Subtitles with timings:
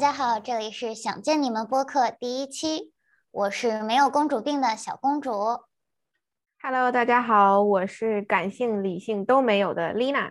[0.00, 2.94] 大家好，这里是想见你们播客第一期，
[3.30, 5.30] 我是没有公主病的小公主。
[6.62, 10.30] Hello，大家好，我是感性理性都没有的 Lina。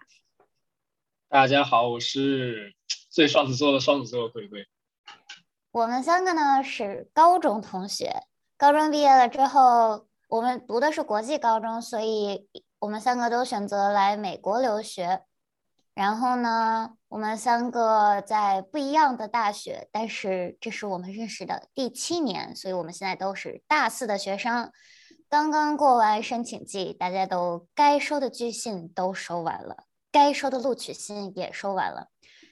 [1.27, 2.73] 大家好，我是
[3.11, 4.67] 最双子座的双子座鬼鬼。
[5.69, 8.23] 我们三个呢是高中同学，
[8.57, 15.21] 高中毕业了之后，我们读的是国际高中，所以我们三个都选择来美国留学。
[15.93, 24.71] 然后呢，我们三个在不一样的大学，但是这是我们认识的第七年，所以我们现在都是大四的学生。
[25.27, 32.09] 刚刚过完申请季，大家都该收的拒信都收完了，该收的录取信也收完了。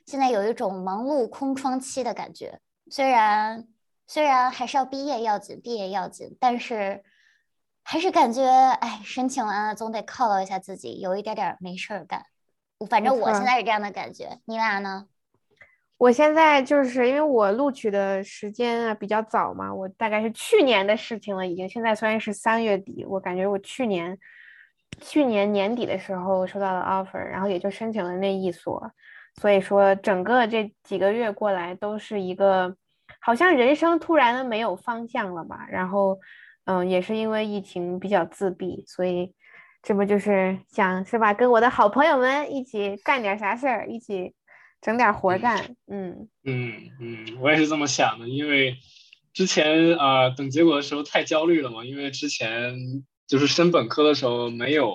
[0.07, 3.67] 现在有一种忙碌空窗期的感觉，虽然
[4.07, 7.03] 虽然还是要毕业要紧，毕业要紧，但是
[7.83, 12.25] 还是感觉哎，申请完了总得犒劳一下自己，有一点点没事儿干。
[12.85, 15.07] 反正我现在是这样的感觉，你俩呢？
[15.97, 21.67] 我现在就是因为我录取的时间啊比较早嘛，我大概是去年的事情了，已经。
[21.67, 24.15] 现在虽然是三月底，我感觉我去年
[25.01, 28.91] 去年年底的时候收到了 offer，然后也就申请了那一所。
[29.41, 32.75] 所以说，整个这几个月过来都是一个
[33.19, 35.65] 好像人生突然的没有方向了吧。
[35.67, 36.19] 然后，
[36.65, 39.33] 嗯，也是因为疫情比较自闭，所以。
[39.87, 41.33] 这不就是想是吧？
[41.33, 44.33] 跟我的好朋友们一起干点啥事儿，一起
[44.81, 45.77] 整点活干。
[45.87, 48.27] 嗯嗯嗯，我也是这么想的。
[48.27, 48.75] 因为
[49.33, 51.85] 之前啊，等结果的时候太焦虑了嘛。
[51.85, 52.75] 因为之前
[53.27, 54.93] 就是升本科的时候没有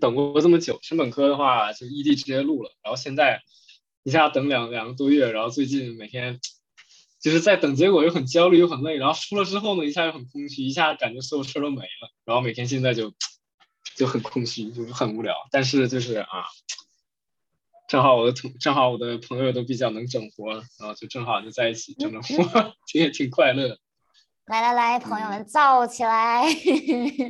[0.00, 2.72] 等过这么久，升本科的话就异地直接录了。
[2.84, 3.40] 然后现在
[4.02, 6.38] 一下等两两个多月，然后最近每天
[7.22, 8.98] 就是在等结果，又很焦虑又很累。
[8.98, 12.10] 然后出了之后呢，一下又很空虚，一下感觉所有事儿都没了。
[12.26, 13.14] 然后每天现在就。
[13.96, 15.34] 就很空虚，就是很无聊。
[15.50, 16.44] 但是就是啊，
[17.88, 23.78] 正好我的同正好我的朋友都比较能整活，然后就正好就在一起整整活， 也挺快乐。
[24.46, 26.44] 来来来，朋友们造起来！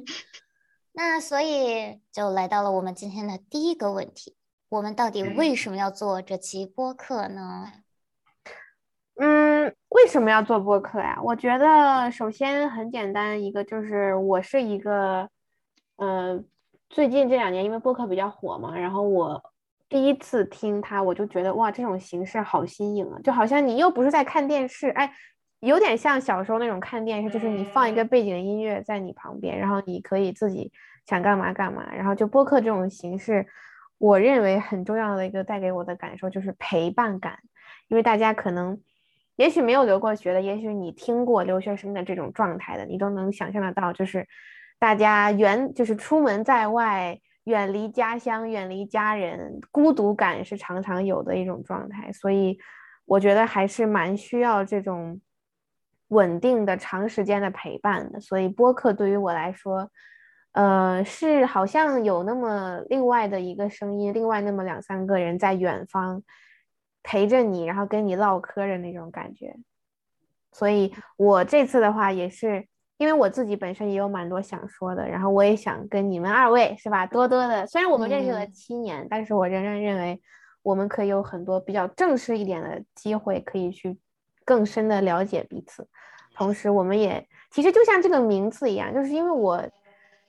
[0.92, 4.34] 那所以就来到了我们今天的第一个问题：
[4.68, 7.72] 我们到底为什么要做这期播客呢？
[9.18, 11.18] 嗯，为什么要做播客呀？
[11.22, 15.28] 我觉得首先很简单，一个就是我是一个，
[15.96, 16.46] 嗯。
[16.88, 19.42] 最近这两年，因为播客比较火嘛，然后我
[19.88, 23.18] 第一次听它，我就觉得哇，这种形式好新颖啊！
[23.22, 25.12] 就好像你又不是在看电视，哎，
[25.60, 30.72] 有点像小时候那种看电视，就是你放一个背景音乐在你旁边，然后你可以自己
[31.06, 31.86] 想干嘛干嘛。
[31.92, 33.46] 然后就播客这种形式，
[33.98, 37.40] 我认为很重要的一个带给我的感受就是陪伴感，
[37.88, 38.80] 因为大家可能
[39.34, 44.26] 也许没有留过学的，也许你听过留学生的这种状态的，你都能想象得到，就是。
[44.78, 52.58] 大家远就是出门在外，远离家乡，远离家人，孤独感是常常有的一种状态，所以
[53.06, 55.18] 我觉得还是蛮需要这种
[56.08, 58.20] 稳定的、长时间的陪伴的。
[58.20, 59.90] 所以播客对于我来说，
[60.52, 66.22] 呃，是好像有那么另外的一个声音，另外那么两三个人在远方
[67.02, 69.56] 陪着你，然后跟你唠嗑的那种感觉。
[70.52, 72.68] 所以我这次的话也是。
[72.98, 77.66] 因为我自己本身也有蛮多想说的，然后我也想跟你们二位是吧，多多的。
[77.66, 80.20] 虽然我们认识了七年，但是我仍然认为
[80.62, 83.98] 我们可以有很多比较正式一点的机会，可以去
[84.44, 85.86] 更深的了解彼此。
[86.34, 89.62] 同时，我们也其实就像这个名字一样，就是因为我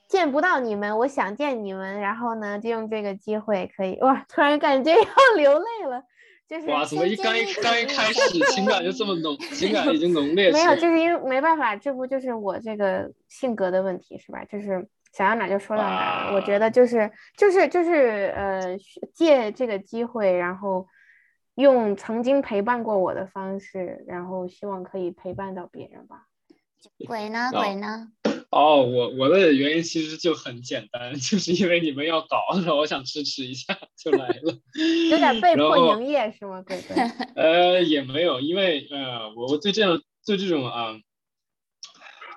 [0.07, 5.01] 见不到你们，我想见你们，然后呢，就用这个机会可以哇，突然感觉要
[5.35, 6.03] 流泪了。
[6.67, 6.85] 哇！
[6.85, 10.51] 怎么一刚一刚一开始情感就这么浓， 情感已经浓烈？
[10.51, 14.45] 没有，就是因为没办法，这不就是我这个性格的问题是吧？
[14.45, 16.31] 就是想到哪就说到哪。
[16.33, 18.77] 我觉得就是就是就是呃，
[19.13, 20.87] 借这个机会，然后
[21.55, 26.27] 用曾经陪伴过我的方式，然后希望可以陪伴到别人吧。
[27.07, 27.50] 鬼呢？
[27.51, 28.07] 鬼呢？
[28.49, 34.57] 哦，我我的原因其实就很简单， 就是因为你们要搞，然后我想支持一下就来了，
[35.11, 36.61] 有点被迫营业是吗？
[36.65, 36.95] 对对。
[37.35, 40.97] 呃，也没有，因为呃，我我对这样对这种啊，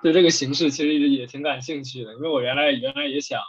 [0.03, 3.39] 对这个形式其实也挺感兴趣的，因为我原来原来也想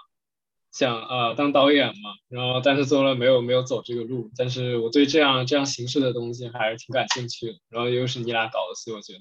[0.71, 9.19] 想啊当导演嘛，然后但是做了没有没有走这个路，但是我对这样这样形式的东西还是挺感兴趣的，然后又是你俩搞的，所以我觉得。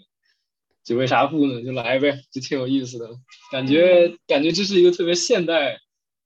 [0.83, 1.61] 就为啥不呢？
[1.63, 3.09] 就来呗，就挺有意思的，
[3.51, 5.79] 感觉感觉这是一个特别现代、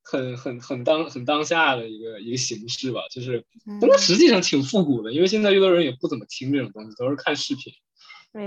[0.04, 3.02] 很很很当很当下的一个一个形式吧。
[3.12, 3.46] 就是，
[3.82, 7.74] 但它实际上挺复古的，因为现在越多人也不怎么听这种东西，都是看视频。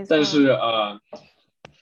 [0.06, 1.00] 但是呃，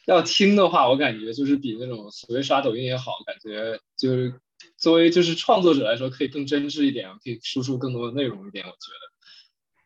[0.06, 4.40] 要听的话，我感觉就是比那种所谓刷抖音也好，感觉就是
[4.76, 8.64] 作为就是创作者来说，可以更真挚一点，可以输出更多的内容一点。
[8.64, 8.76] 我觉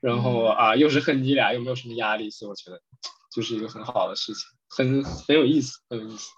[0.01, 2.83] 得，然后啊又是恨你俩又没有什么压力，所以我觉得
[3.31, 6.31] 就是一个很好的事情，很很有意思，很有意思。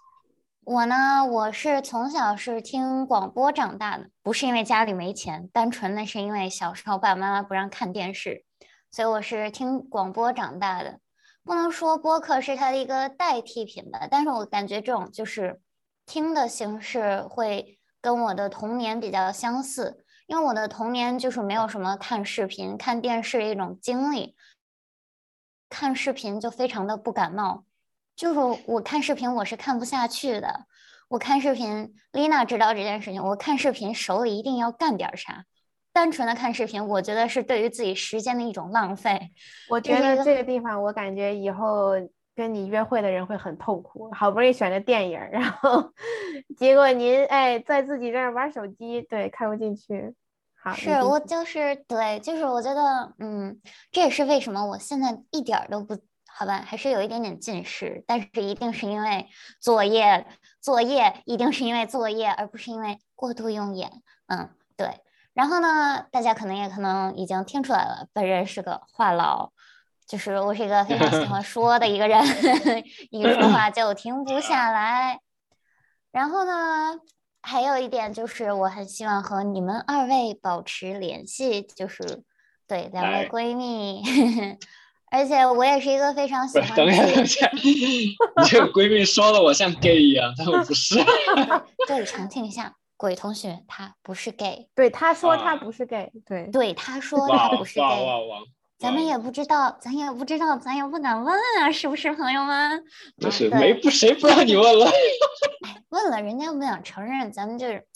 [0.65, 8.45] 我呢，我是从小是听广播长大的，不是因为家里没钱，单纯的是因为小时候爸爸妈妈不让看电视，
[8.91, 11.01] 所以我是听广播长大的。
[11.45, 15.61] 不能说播客是它的一个代替品吧，但是我感觉这种就是
[16.07, 24.37] 听的形式会跟我的童年比较相似，因为我的童年就是没有什么看视频、看电视的一种经历，
[25.73, 27.65] 看视频就非常的不感冒。
[28.15, 30.67] 就是我看视频，我是看不下去的。
[31.09, 33.25] 我看视频，丽娜知道这件事情。
[33.25, 35.47] 我看视频手里一定要干点啥。
[35.91, 39.31] 单纯的看视频，我觉得是对于自己时间的一种浪费。
[39.71, 41.93] 我觉得这个地方，我感觉以后
[42.37, 44.11] 跟你约会的人会很痛苦。
[44.13, 45.91] 好不容易选的电影，然后
[46.59, 50.15] 结果您哎在自己这儿玩手机，对，看不进去。
[50.63, 53.61] 好，是我就是对，就是我觉得，嗯，
[53.91, 55.99] 这也是为什么我现在一点都不。
[56.35, 59.29] 好吧，还是有一点点近视，但是一定是因为
[59.61, 60.27] 作业，
[60.63, 64.01] 作业一定是因为作业，而不是因为过度用眼。
[64.29, 65.03] 嗯，对。
[65.35, 69.51] 然后呢，大家可能也可能已经听出来了，本人是个话痨，
[70.07, 72.25] 就是我是一个非常喜欢 说的一个人，
[73.13, 75.21] 一说话就停不下来。
[76.13, 76.99] 然后呢，
[77.43, 82.23] 还有一点就是我很希望和你们二位保持联系，就是
[82.67, 84.03] 对两位闺蜜。
[85.11, 86.75] 而且我也是一个非常喜欢。
[86.75, 88.17] 等一下，等一下， 你
[88.49, 90.95] 这个闺蜜说的我像 gay 一样，但我不是。
[91.87, 94.69] 这里，澄清一下，鬼同学他不是 gay。
[94.75, 96.11] 对，他说他不是 gay。
[96.25, 98.07] 对，对，他说他不是 gay。
[98.83, 102.85] 咱们也不知道，咱也不知道，咱也不敢问啊，是不是朋友们？
[103.21, 104.91] 不是没不谁不让你问了。
[105.91, 107.87] 问了，人家不想承认，咱们就是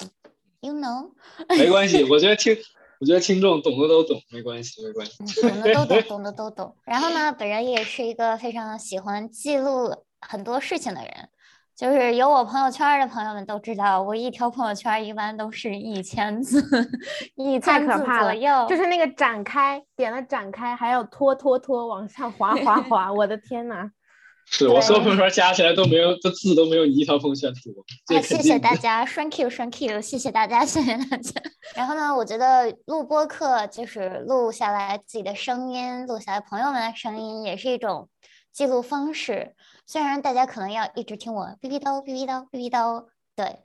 [0.61, 1.11] ，you know。
[1.59, 2.57] 没关系，我觉得听。
[2.99, 6.75] 我觉得听众懂的都懂，没关系，没关系，懂的都懂，懂的都懂。
[6.85, 11.29] 然后呢，本人也是一个非常喜欢记录很多事情的人，
[11.77, 16.59] 就是有我朋友圈的朋友们都知道，我一条朋友圈一般都是一千字，
[17.37, 18.67] 一千字左右。
[18.67, 23.91] 就是那个展开，点了展开，还要拖拖拖往上滑滑滑，我的天呐！
[24.49, 28.17] 是我所有朋友圈加起来都没有，这字都没有你一条朋友圈多。
[28.17, 31.33] 啊，谢谢大家，Thank you，Thank you，谢谢大家，谢谢大家。
[31.75, 38.09] 然后呢，我觉得录播课就是录下来自己的声音，录下来朋友们的声音，也是一种
[38.57, 39.55] 记录方式。
[39.85, 43.63] 虽然大家可能要一直听我哔哔叨哔哔叨哔哔叨，对。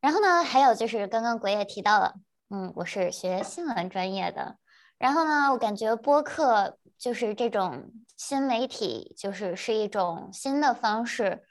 [0.00, 2.14] 然后呢，还有就是刚刚鬼也提到了，
[2.48, 4.58] 嗯，我是学新闻专业的。
[4.96, 7.90] 然后呢，我感觉播客就是这种。
[8.14, 11.42] 新媒体就是是一种新的方式，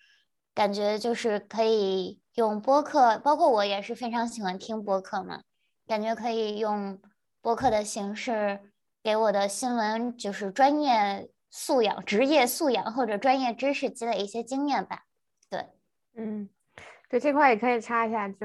[0.53, 5.41] 感觉就是可以用播客，包括我也是非常喜欢听播客嘛，
[5.85, 7.01] 感觉可以用
[7.41, 8.71] 播客的形式
[9.03, 15.03] 给我的新闻就是专业素养、职业素养或者专业知识积累一些经验吧。
[15.49, 15.65] 对，
[16.15, 16.49] 嗯，
[17.09, 18.35] 对这块也可以插一下，就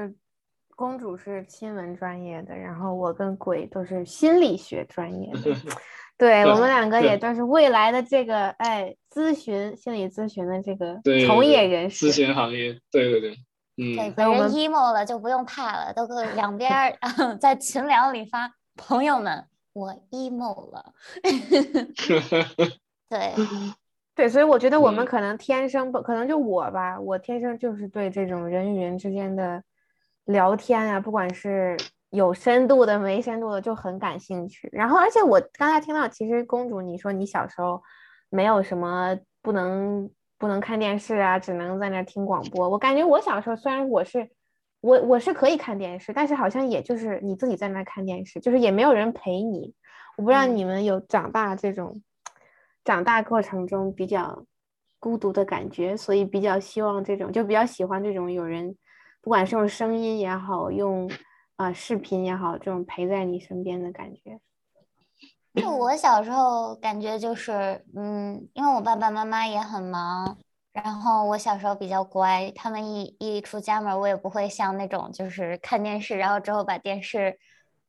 [0.75, 5.55] 公主是新闻专业的，然后我跟鬼都是心理学专业的。
[6.19, 13.37] 对我们两个也都是未来的这个哎，咨询心理咨询的这个从业人士，咨询行业，对对对，
[13.77, 16.71] 嗯，对，本人 emo 了就不用怕了，都搁两边
[17.39, 20.93] 在群聊里发，朋友们，我 emo 了，
[23.09, 23.33] 对
[24.15, 29.63] 对，所以我觉得我们可能天生不可能就我吧，我天生就是对这种人与人之间的
[30.25, 31.77] 聊天啊，不管是。
[32.11, 34.69] 有深度的、没深度的就很感兴趣。
[34.71, 37.83] 然后，而且我刚才听到，其实公主你说你小时候
[38.29, 42.69] 没有什么不能不能看电视啊，只能在那听广播。
[42.69, 44.25] 我感觉我小时候虽然我是
[44.79, 49.73] 我我是可以看电视，但是好像也就是你自己在那看电视，就是也没有人陪你。
[50.15, 52.01] 我不知道你们有长大这种
[52.87, 54.45] 长大过程中比较
[54.99, 58.75] 孤独的感觉，所以比较希望这种就比较喜欢这种有人，
[59.21, 61.09] 不管是用声音也好用。
[61.57, 64.39] 啊，视频也好，这种陪在你身边的感觉。
[65.55, 70.37] 就我小时候感觉就是，嗯，因为我爸爸妈妈也很忙，
[70.71, 77.39] 然后我小时候比较乖，他们一一出家门，我也不会像那种就是看电视，然后之后把电视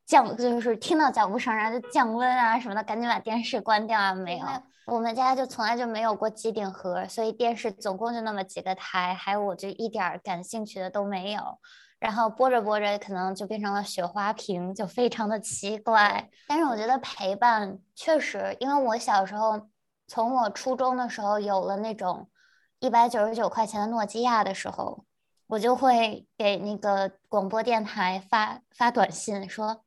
[0.09, 4.15] 降，就是听到脚步声然后就降温啊什么的，赶紧把电视关掉啊。
[4.15, 4.47] 没有，
[4.87, 11.59] 我们家就从来就没有过机顶盒，所以电视总共就那么几个台，还有我就一点感兴趣的都没有。
[11.99, 16.31] 然后播着播着，可能就变成了雪花屏，就非常的奇怪。
[16.47, 19.69] 但是我觉得陪伴确实，因为我小时候，
[20.07, 22.31] 从我初中的时候有了那种
[22.79, 25.05] 一百九十九块钱的诺基亚的时候，
[25.49, 29.83] 我就会给那个广播电台发发短信说：“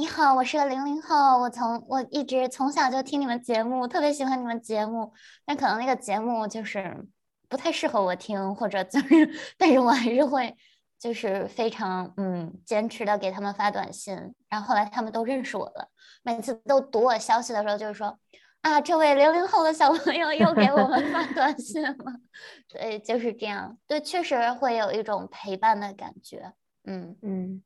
[0.00, 5.12] 你好，我是个零零后，我从我一直从小就听你们节目，特别喜欢你们节目，
[5.44, 7.06] 但可能那个节目就是
[7.50, 10.56] 不太适合我听，或者就是，但是我还是会
[10.98, 14.16] 就是非常嗯坚持的给他们发短信，
[14.48, 15.90] 然后后来他们都认识我了，
[16.22, 18.18] 每次都读我消息的时候就是说
[18.62, 21.94] 啊，这位零零后的小朋友又给我们发短信了，
[22.70, 26.54] 对，就是这样，对，确实会有一种陪伴的感觉，
[26.86, 27.18] 嗯。
[27.20, 27.62] 嗯。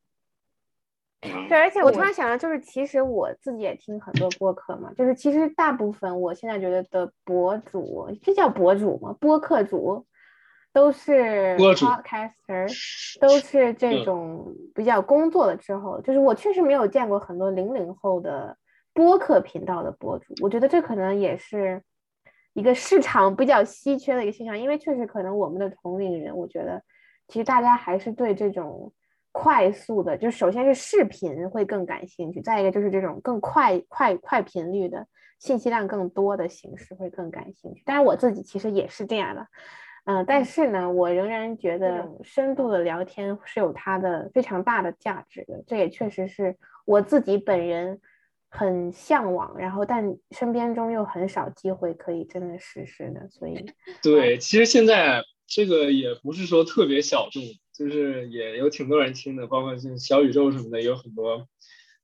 [1.49, 9.16] 对，而且我突然想到，就是其实我自己也听很多播客嘛，就是其实大部分我现在觉得的博主，这叫博主吗？
[9.19, 10.04] 播客主
[10.73, 18.57] 都是 podcaster，都是这种比较工作了之后，就是我确实没有见过很多零零后的
[18.93, 21.83] 播客频道的博主，我觉得这可能也是
[22.52, 26.83] 一个市场比较稀缺的一个现象，因为确实可能我们的同龄人，我觉得
[27.28, 28.93] 其实大家还是对这种。
[29.37, 35.09] 快速的，就首先是视频会更感兴趣，再一个就是这种更快、快、快频率的
[35.41, 37.83] 信息量更多的形式会更感兴趣。
[37.85, 39.45] 当然我自己其实也是这样的，
[40.05, 45.64] 嗯，但是呢，我仍然觉得深度的聊天是有它的非常大的价值的。
[45.67, 48.00] 这也确实是我自己本人
[48.49, 53.29] 很向往，然后但身边中又很少机会可以真的实施的。
[53.29, 53.67] 所以，
[54.00, 57.43] 对，其实现在这个也不是说特别小众。
[57.76, 61.49] 就是也有挺多人听的，包括像小宇宙什么的，有很多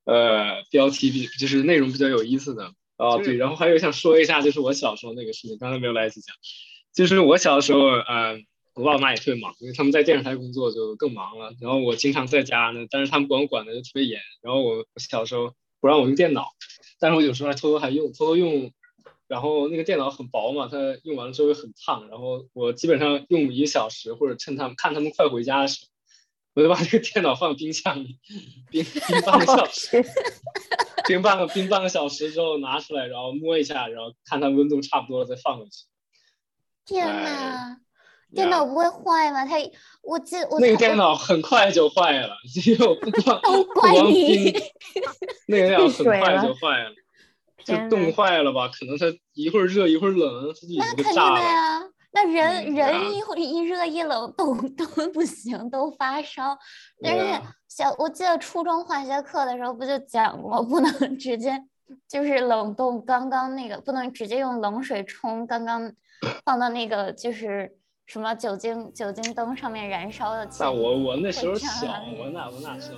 [0.04, 3.18] 呃标题比就是内容比较有意思的啊。
[3.18, 6.34] 对，然后还有想说一下，就是我小时候那个事情，刚才没有来得及讲。
[6.92, 11.54] 就是我小的时候，嗯，我爸妈也特别忙，因为他们在电视台工作就更忙了。
[11.60, 14.20] 然后我经常在家呢，但是他们管我管的就特别严。
[14.42, 16.48] 然后我我小时候不让我用电脑，
[16.98, 18.72] 但是我有时候还偷偷还用，偷偷用。
[19.30, 22.08] 然后那个电脑很薄嘛，它用完了之后又很烫。
[22.08, 25.88] 然后我基本上用一个小时，或者趁他们看他们快回家的时候，
[26.54, 28.18] 我就把这个电脑放冰箱里，
[28.72, 30.04] 冰冰半个小时，
[31.06, 35.84] 冰半个冰半个小时之后拿出来，然后摸一下，然后看它温度差不多了再放回去。
[36.84, 37.76] 天呐，
[38.34, 39.46] 电脑不会坏吗？
[39.46, 39.54] 它
[40.02, 42.34] 我记我那个电脑很快就坏了，
[42.66, 44.52] 因为我不光不光冰，
[45.46, 46.90] 那个电脑很快就坏了。
[47.70, 48.68] 就冻坏了吧？
[48.68, 51.82] 可能它一会儿热一会儿冷，它自己就炸了呀。
[52.12, 54.84] 那人人一会一热一冷都都
[55.14, 56.58] 不行，都发烧。
[57.00, 61.62] 但是小我记得初中化学课的时候不就讲过，不能直接
[62.08, 65.92] 就是冷冻刚刚那个，不能直接用冷水冲刚刚
[66.44, 67.72] 放到那个就是
[68.06, 70.48] 什么酒精酒精灯上面燃烧的。
[70.58, 71.68] 那我我那时候小，
[72.18, 72.96] 我哪我哪知道。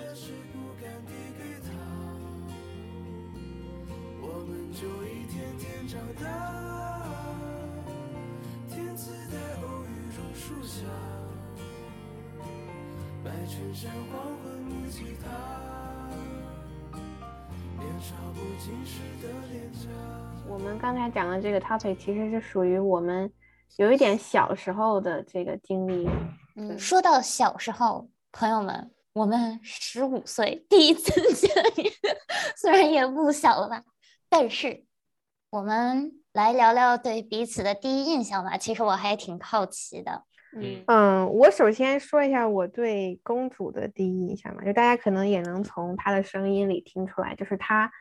[20.49, 23.31] 我们刚才讲的这个 topic 其实是属于我们
[23.77, 26.09] 有一点小时候的这个经历。
[26.57, 31.93] 嗯，说到小时候，朋友们，我们十五岁第一次见面，
[32.57, 33.83] 虽然也不小了吧，
[34.33, 34.87] 但是
[35.51, 38.57] 我们来聊聊对彼此的第一印象吧。
[38.57, 40.25] 其实我还挺好奇的。
[40.57, 47.93] 嗯嗯，我首先说一下我对公主的第一印象吧，就大家可能也能从她的声音里听出来，就是她，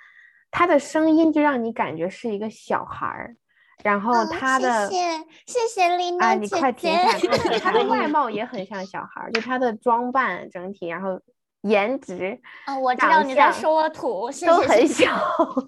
[0.52, 3.36] 她的声音就让你感觉是一个小孩儿，
[3.84, 11.20] 然后她的谢谢谢谢丽娜姐姐，你快停下， 她的外貌也很像小孩儿，就她的装扮整体，然后。
[11.62, 15.08] 颜值啊，我知道你在说我土，都很小。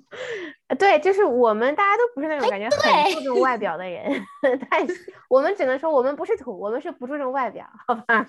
[0.79, 4.25] 对，就是我们大家都不是那种感觉很注重外表的人，
[4.71, 4.87] 但
[5.29, 8.25] 我们只能说我们不是土，我们是不注重外表，好吧？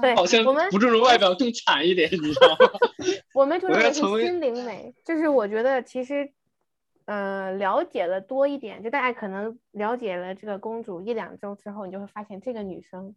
[0.00, 2.70] 对，好像我们不注重外表更惨一点，你知道吗？
[3.34, 6.30] 我们注重的是心灵美，就是我觉得其实，
[7.06, 13.16] 呃，了解了多一点，就大家可能了解了这个公主一两周之后，你就会发现这个女生。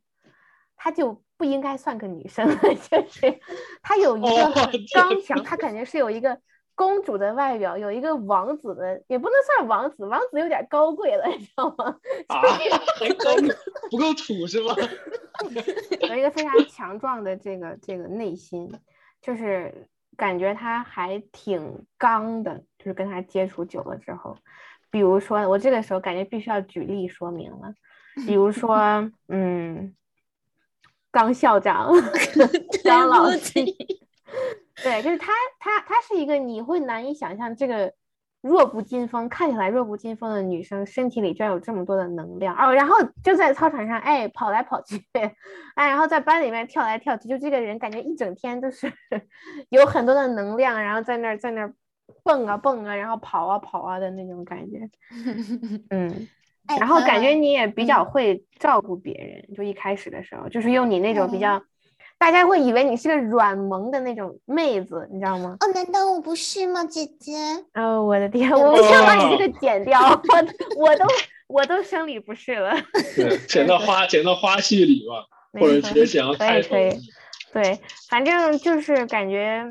[0.76, 2.48] 她就不应该算个女生，
[2.90, 3.40] 就是
[3.82, 4.54] 她有一个
[4.94, 6.40] 刚强，她感觉是有一个
[6.76, 11.98] 公主的外表，有一个王子的，也不能算王子，王子有点高贵了， 你知道吗？
[12.28, 12.42] 啊，
[13.20, 13.36] 高
[13.90, 14.74] 不够土是吗？
[16.08, 18.72] 有一个非常强壮的这个这个内心，
[19.22, 24.38] 就是感觉她还挺刚的，就是跟她接触久了之后，
[24.90, 27.74] 比如说我这个时候感觉必须要举例说明了，
[28.26, 28.78] 比如说
[29.28, 29.94] 嗯。
[31.16, 31.90] 张校长，
[32.84, 33.54] 当老师，
[34.84, 37.94] 对，就 是他，他，他是一个你会难以想象这个
[38.42, 42.74] 弱不禁风，看起来弱不禁风的女生，身体里居然有这么多的能量哦。
[42.74, 45.02] 然后就在操场上，哎，跑来跑去，
[45.76, 48.92] 哎，然后在班里面跳来跳去，就这个人感觉一整天都是
[49.70, 51.74] 有很多的能量，然后在那儿在那儿
[52.24, 54.90] 蹦啊蹦啊，然后跑啊跑啊的那种感觉。
[55.92, 56.28] 嗯，
[56.68, 61.62] 然后感觉你也比较会照顾别人，就一开始的时候，就是用你那种比较。
[62.18, 65.58] 大家会以为你是个软萌的那种妹子，你知道吗？
[65.60, 67.34] 哦，难道我不是吗，姐姐？
[67.74, 71.06] 哦，我的天，我想把你这个剪掉，我我都
[71.48, 72.74] 我都生理不适了。
[73.50, 75.26] 剪到花剪到花絮里吧，
[75.60, 76.70] 或者直接剪到开头。
[76.70, 77.00] 可以可以。
[77.52, 77.80] 对，
[78.10, 79.70] 反正就是感觉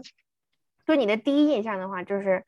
[0.84, 2.44] 对你的第一印象的话，就是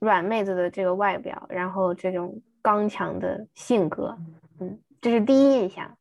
[0.00, 4.18] 软妹子的这个外表，然后这种刚强的性格，
[4.60, 5.96] 嗯，这是第一印象。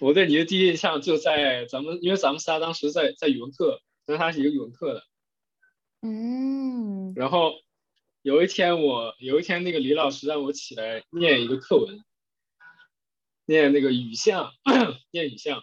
[0.00, 5.02] 我对你的第一印象就在咱们，因为咱们仨当时在在语文课，因为他是一个语文课的，
[6.02, 7.52] 嗯，然后
[8.22, 12.02] 有一天我有一天那个李老师让我起来念一个课文，
[13.46, 14.52] 念那个雨巷，
[15.12, 15.62] 念雨巷，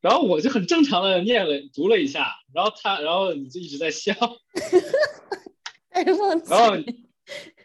[0.00, 4.12] 然后我就很正常的念了读了一下，然后他然后你就一直在笑，
[6.48, 6.76] 然后。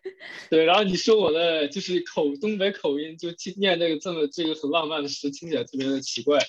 [0.50, 6.39] 对，然后你说我的就是口东北口音，就念这个这么这个很浪漫的诗，听起来特别的奇怪。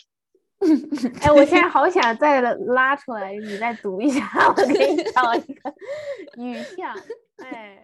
[1.22, 5.74] 哎，我现在好想再拉出来，你再读一下，我给你找一个
[6.36, 6.94] 语象。
[7.36, 7.82] 哎，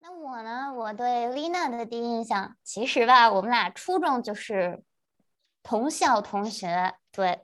[0.00, 0.72] 那我呢？
[0.74, 4.82] 我对丽娜的第一印象，其实吧，我们俩初中就是
[5.62, 7.40] 同校同学，对。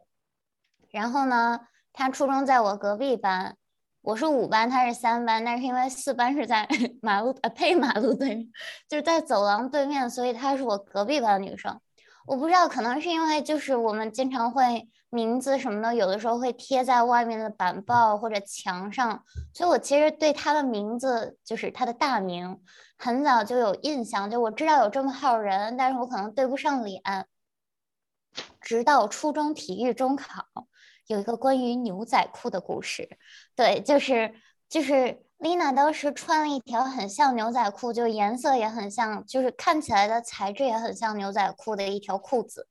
[0.90, 1.60] 然后呢，
[1.92, 3.56] 她初中在我隔壁班。
[4.02, 6.66] 我是五班，他是三班，但是因为四班是在
[7.02, 8.50] 马路呃呸马路对面，
[8.88, 11.78] 就是在走廊对面，所以她是我隔壁班的女生。
[12.26, 22.58] 我不知道，可能是因为就是我们经常会名字什么的，有的时候会贴在外面的板报或者墙上，所以我其实对她的名字就是她的大名
[22.96, 27.02] 很早就有印象，就我知道有这么号人，但是我可能对不上脸，
[28.62, 30.46] 直到初中体育中考。
[31.10, 33.18] 有一个关于牛仔裤的故事，
[33.56, 34.32] 对，就是
[34.68, 42.68] 就是丽娜当时穿了一条很像牛仔裤，就颜色也很像，就是看起来的材质也很像牛仔裤的一条裤子。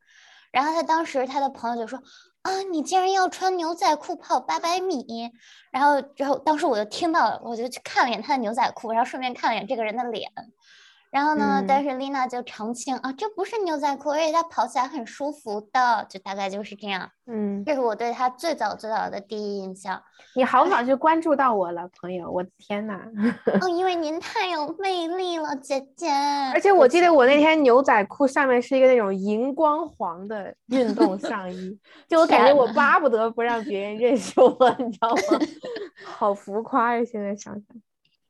[0.52, 2.02] 然后她当时她的朋友就说
[2.44, 5.30] ：“啊，你竟然要穿牛仔裤跑八百米！”
[5.70, 10.32] 然后之后当时我就听到了，我就去看了一眼她的牛仔裤，然后顺便看了一眼这个人的脸。
[11.12, 11.64] 然后呢？
[11.68, 17.10] 但是丽娜就澄清啊，这不是牛仔裤，而且它跑起来很舒服的，就大概就是这样。
[17.26, 20.02] 嗯，这是我对她最早最早的第一印象。
[20.36, 22.96] 你好早就关注到我了，朋友，我的天哪！
[23.62, 26.08] 哦， 因为您太有魅力了，姐姐。
[26.54, 35.40] 而且我记得我那天牛仔裤上面是一个那种荧光黄的运动上衣，就我感觉我巴不得不让别人认识我，你知道吗？
[36.06, 37.04] 好浮夸呀！
[37.04, 37.64] 现在想想。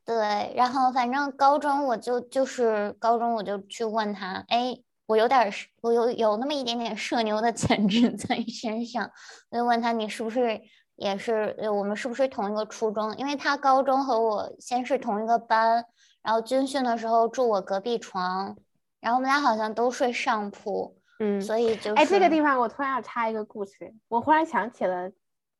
[0.09, 9.11] 对，然后反正高中我就就是高中我就去问他，哎，我有点我有有那么一点点社牛的潜质在身上，
[9.51, 10.59] 我就问他你是不是
[10.95, 13.15] 也是我们是不是同一个初中？
[13.17, 15.85] 因为他高中和我先是同一个班，
[16.23, 18.57] 然后军训的时候住我隔壁床，
[18.99, 25.11] 然后我们俩好像都睡上铺，嗯，所以就哎这个地方我突然要插一个故事，我忽然想起了。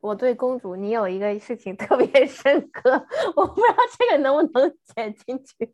[0.01, 2.91] 我对公主，你有一个事情特别 深刻，
[3.35, 5.65] 我不知道这个能不能剪进去，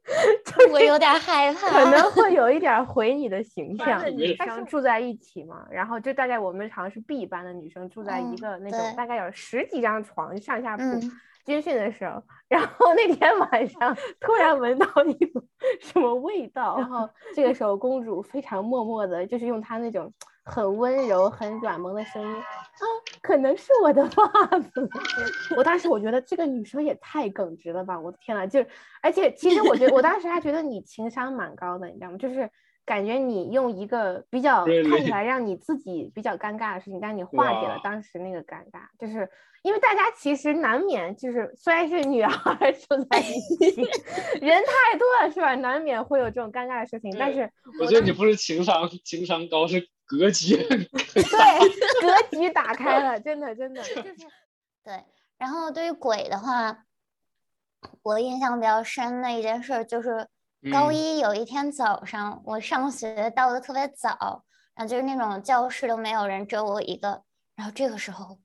[0.45, 4.03] 就我有点害怕，可能会有一点毁你的形象。
[4.15, 10.83] 女生住在一起嘛，然后就大概我们好像是 B 班的女生住在一个那种大概有十几张床上下铺。
[11.45, 15.39] 军训的时候，然后那天晚上突然闻到一股
[15.79, 20.11] 什么味道，然后这个时候公主非常默默的，就是用她那种
[20.45, 22.43] 很温柔、很软萌的声音，啊，
[23.21, 24.89] 可能是我的袜子。
[25.57, 28.67] 我当时我觉得这个女生也太耿直了吧，我的天呐，就是
[29.01, 32.17] 而且其实我觉得我当时还觉得你情商蛮高的，你知道吗？
[32.17, 32.49] 就是
[32.85, 39.27] 感觉你用一个比较看起来让你自己比较尴尬的事情，但你化解了当时那个尴尬，就是。
[39.65, 43.23] 因为大家其实难免就是，虽然是女孩住在一
[43.57, 43.81] 起，
[44.39, 45.55] 人太多了是吧？
[45.55, 47.11] 难免会有这种尴尬的事情。
[47.17, 49.79] 但是我觉得你不是情商情商高，是
[50.17, 51.21] 格局对，
[52.01, 54.15] 格局打开了，真的真的就是
[54.83, 55.03] 对。
[55.37, 56.85] 然后对于鬼的话，
[58.03, 60.27] 我印象比较深的一件事就是
[60.71, 64.43] 高一有一天早上，我上学到的特别早，
[64.75, 67.23] 然后就是那种教室都没有人，只有我一个。
[67.55, 68.39] 然后这个时候。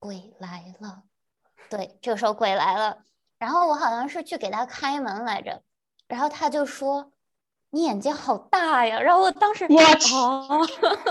[0.00, 1.02] 鬼来了，
[1.70, 2.98] 对，这个时候鬼来了，
[3.38, 5.62] 然后我好像是去给他开门来着，
[6.06, 7.10] 然后他就说
[7.74, 9.00] ：“你眼睛好大呀！
[9.00, 10.64] 然后我当时哦，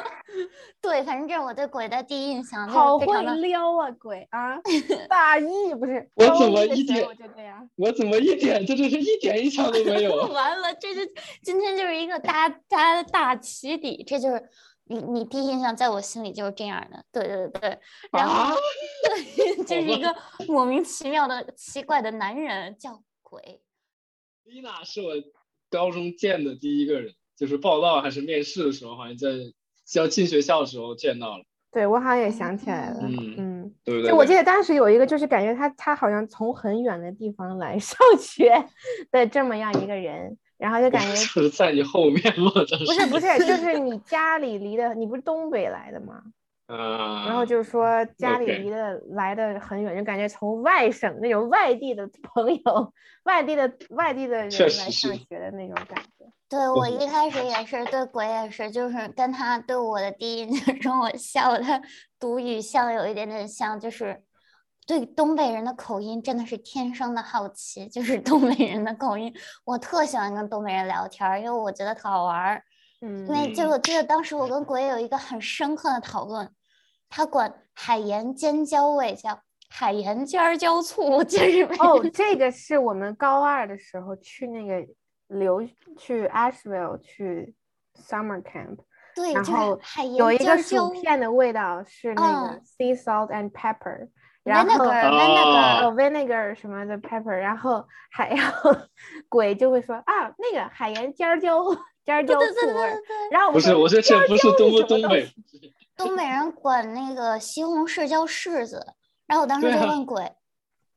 [0.81, 3.05] 对，反正这是我对鬼的第一印象，好会
[3.41, 4.57] 撩啊，鬼啊，
[5.09, 6.09] 大意不是？
[6.15, 7.69] 我怎么一点我就这样？
[7.75, 10.15] 我怎么一点这就是一点印象都没有？
[10.31, 11.01] 完了，这就
[11.43, 14.49] 今天就是一个大大的大起底，这就是
[14.85, 17.77] 你你第一印象在我心里就是这样的，对对对，
[18.13, 18.55] 然后
[19.03, 20.15] 对，就是一个
[20.47, 23.61] 莫名其妙的奇怪的男人叫鬼。
[24.45, 25.09] 丽娜是我。
[25.73, 29.29] 高中见的第一个人，就是报道还是面试的时候，好像在
[29.95, 31.43] 要进学校的时候见到了。
[31.71, 32.99] 对，我好像也想起来了。
[33.01, 34.11] 嗯嗯，对对。
[34.11, 38.63] 就我记得当时有一个，就是感觉他他好像从很远的地方来 上学
[39.11, 42.51] 的这么样一个人，然后就感觉 是在你后面吗？
[42.85, 46.21] 不是不是， 就是你家里离的，你不是东北来的吗？
[46.67, 56.25] 嗯，然后就是说家里离的来的很远，就感觉从外省那种外地的朋友、外地的外地的人来上学的那种感觉。
[56.47, 61.81] 对我一开始也是对鬼也是，就是跟他对我的第一印象中，我笑他
[62.19, 64.23] 读语像有一点点像，就是
[64.87, 69.33] 对东北人的口音真的是天生的好奇，就是东北人的口音，
[69.65, 72.63] 我特喜欢跟东北人聊天，因为我觉得特好玩儿。
[73.05, 76.49] 嗯，因为就我记得当时我跟鬼有一个很深刻的讨论，
[77.09, 79.37] 他管海盐尖椒味叫
[79.69, 84.87] 海盐尖椒醋，就是 哦，这个是我们高二的时候去那个
[85.27, 87.53] 留去 Asheville 去
[88.07, 88.77] summer camp，
[89.15, 89.77] 对，然后
[90.17, 94.07] 有一个薯片的味道是那个 sea salt and pepper，
[94.43, 98.37] 然后 vinegar vinegar 什么的 pepper，然后还要
[99.27, 101.57] 鬼就会说啊那个海盐尖椒。
[102.05, 102.93] 尖椒醋味，
[103.31, 105.29] 然后不是，我说这不是东东北，
[105.95, 108.85] 东北人管那个西红柿叫柿子，
[109.25, 110.21] 然后我当时就问鬼，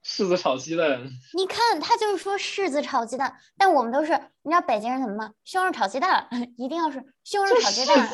[0.04, 5.30] 柿子炒鸡蛋，你看他就是说柿子炒鸡蛋，但我们都是，你知道北京人怎么吗？
[5.44, 8.08] 西红柿炒鸡蛋 一定要是西红柿炒鸡蛋，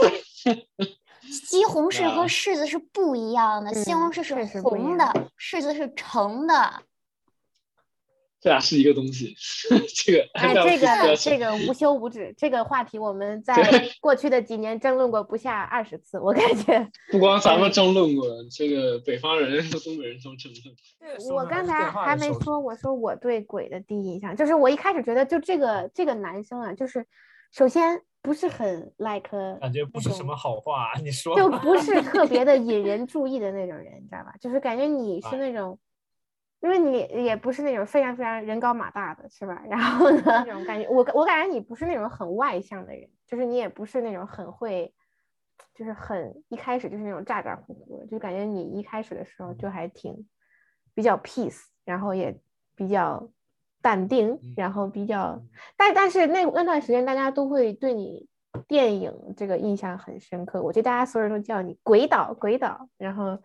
[1.30, 5.04] 西红柿和柿子是不一样的，西红柿是红的，
[5.38, 6.82] 柿子是橙的。
[8.42, 9.36] 这俩是一个东西，
[9.94, 13.54] 这个哎，这个这个无 休无止，这个话题我们在
[14.02, 16.90] 过去的几年争论过不下二十次，我感觉。
[17.12, 20.74] 不光咱们争论过，这个北方人和东北人都争论。
[20.98, 27.06] 对，我刚才还没说，我说我对鬼的第一印象，就是我一开始觉得就这个这个男生啊，就是
[27.52, 34.34] 首先不是很 like，感觉不是什么好话，你说就不是特别的引人注意的那种人，你知道吧？
[34.40, 35.78] 就是感觉你是那种。
[36.62, 39.60] 因为你也不是那种非常非常人高马大的，是吧？
[39.68, 44.94] 然后呢，那种感觉，我我感觉你不是那种很外向的人，就是你也不是那种很会，
[45.74, 50.24] 就是很一开始就是那种咋咋呼呼的，就感觉你一开始的时候就还挺
[50.94, 52.38] 比较 peace，然后也
[52.76, 53.28] 比较
[53.80, 55.42] 淡定，然后比较，
[55.76, 58.28] 但但是那那段时间大家都会对你
[58.68, 63.36] 电影这个印象很深刻，我觉得大家所有人都叫你鬼岛鬼岛，然后。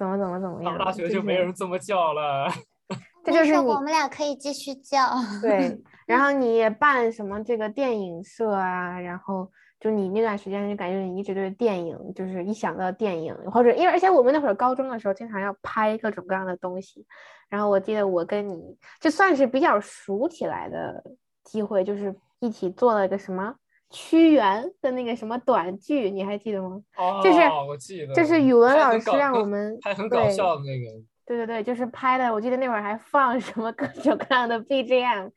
[0.00, 0.78] 怎么怎么怎么样？
[0.78, 2.50] 大学就没人这么叫了。
[3.22, 4.98] 这就是我们俩可以继续叫。
[5.42, 8.98] 对， 然后你办什么这个电影社啊？
[8.98, 9.46] 然后
[9.78, 17.06] 就你那段时间就感觉你一直对电影，就是一想到电影或者因为而且我们那会儿高中的时候经常要拍各种各样的东西。
[17.50, 18.58] 然后我记得我跟你
[18.98, 21.04] 这算是比较熟起来的
[21.44, 23.54] 机会，就是一起做了一个什么。
[23.90, 26.80] 屈原的那个什么短剧，你还记得吗？
[26.96, 31.02] 哦，就是我记得，就是语文老师让我们还很搞笑的那个。
[31.26, 32.32] 对对对，就是拍的。
[32.32, 35.30] 我记得那会儿还放什么各种各样的 BGM，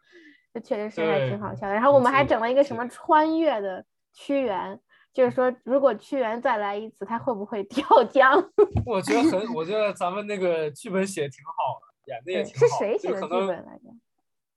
[0.54, 1.74] 这确实是还挺好笑的。
[1.74, 4.80] 然后我们还整了一个什么穿越的屈原，
[5.14, 8.34] 就是说如果屈原再来一次，他会不会跳江？
[8.86, 12.60] 我觉得很， 我觉得咱们那个剧本写的挺好的，演的也挺好。
[12.60, 13.90] 是谁写的剧本来着？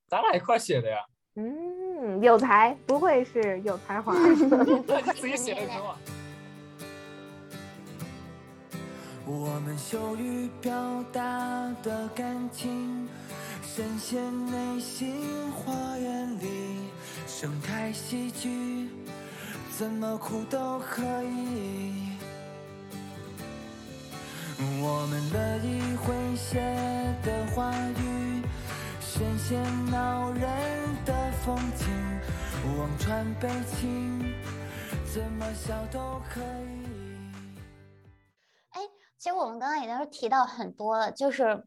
[0.09, 0.99] 咱俩一块写的呀。
[1.39, 4.15] 嗯，有才，不愧是有才华。
[5.15, 5.99] 自己写的挺好。
[9.27, 10.73] 我们羞于表
[11.13, 11.21] 达
[11.83, 13.07] 的感情，
[13.63, 16.89] 深陷内心花园里，
[17.27, 18.89] 生态喜剧，
[19.77, 22.09] 怎么哭都可以。
[24.81, 26.61] 我们乐意诙谐
[27.23, 28.43] 的话语。
[29.01, 30.43] 深陷恼人
[31.07, 31.87] 的风景，
[32.77, 34.35] 望穿悲情，
[35.15, 36.85] 怎么笑都可以。
[38.71, 38.81] 哎，
[39.17, 41.65] 其实我们刚刚已经提到很多了，就是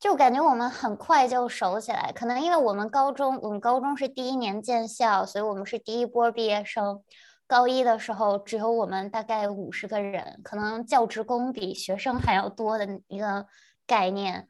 [0.00, 2.10] 就感觉我们很快就熟起来。
[2.12, 7.00] 可能因为我们高中，我们高中是第一年建校，所以我们是第一波毕业生。
[7.46, 13.46] 高一的时候只有我们大概五十个人，可能教职工比学生还要多的一个
[13.86, 14.48] 概念。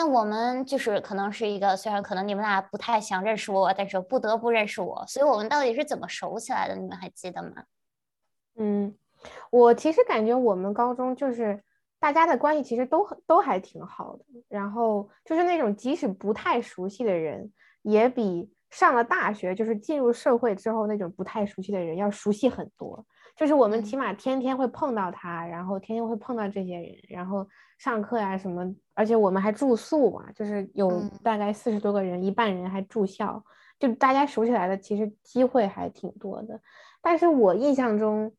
[0.00, 6.74] 那我们就是可能是一个，虽然可能你们俩不太想认识我，但是不得不认识我，所以我们到底是怎么熟起来的？
[6.74, 7.50] 你们还记得吗？
[8.56, 8.96] 嗯，
[9.50, 11.62] 我其实感觉我们高中就是
[11.98, 23.04] 大家的关系其实都很都还挺好的，然后就是那种即使不太熟悉的人，也比上了大学就是进入社会之后那种不太熟悉的人要熟悉很多。
[23.40, 27.48] 就是我们起码天天会碰到他，然后天天会碰到这些人，然后
[27.78, 33.42] 上课呀什么，而且我们还住宿嘛，就是有大概四十多个人，一半人还住校，
[33.78, 36.60] 就大家熟起来的其实机会还挺多的。
[37.00, 38.30] 但是我印象中，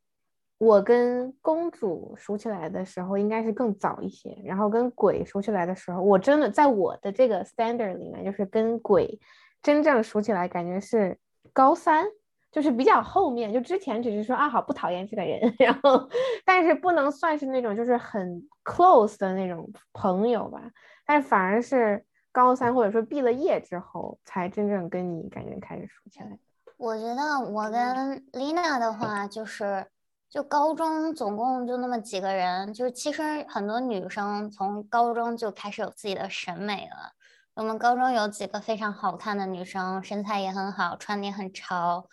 [0.60, 9.20] 我跟公主熟起来的时候应该是更早一些，然后跟鬼熟起来的时候，我真的在我的这个 standard 里面，就是跟鬼
[9.64, 11.18] 真正熟起来，感觉是
[11.52, 12.06] 高三。
[12.52, 16.10] 就是比较后面，就之前只是说啊好不讨厌这个人， 然后
[16.44, 20.62] 但是不能算是那种就是很 close 的那种朋友吧，
[21.06, 26.38] 但是反而是高三或者说毕了业之后才真正跟你感觉开始熟起来。
[26.78, 29.86] 我觉得我跟 Lina 的话就是
[30.30, 37.12] 就高中总共就那么几个人，就是其实很多女生从高中就开始有自己的审美了。
[37.54, 42.08] 我们高中有几个非常好看的女生，身材也很好，穿的也很潮。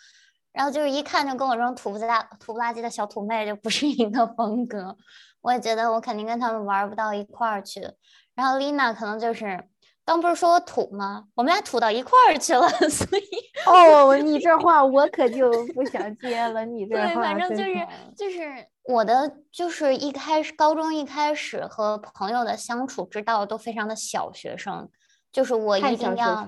[0.53, 4.97] 然后就是一看就跟我这种土不拉土不拉几的小土妹就不是一个风格，
[5.41, 7.81] 我也觉得我肯定跟他们玩不到一块儿去。
[8.35, 9.63] 然后 Lina 可能就是，
[10.05, 11.25] 刚不是说我土吗？
[11.35, 13.23] 我们俩土到一块儿去了， 所以
[13.67, 16.65] 哦，你这话我可就不想接了。
[16.65, 24.89] 你这对，反正就是就是我的就是一开始高中一开始和朋友的相处之道都非常的小学生，
[25.31, 26.47] 就是我一定要。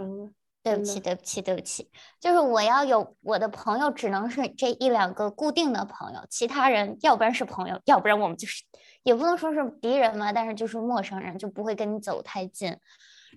[0.63, 8.63] 对不起，对不起，对不起，就是我要有我的朋友，只能是这一两个固定的朋友，其他人要不然是朋友，要不然我们就是
[9.03, 12.77] 也不能说是敌人嘛，但是就是陌生人，就不会跟你走太近。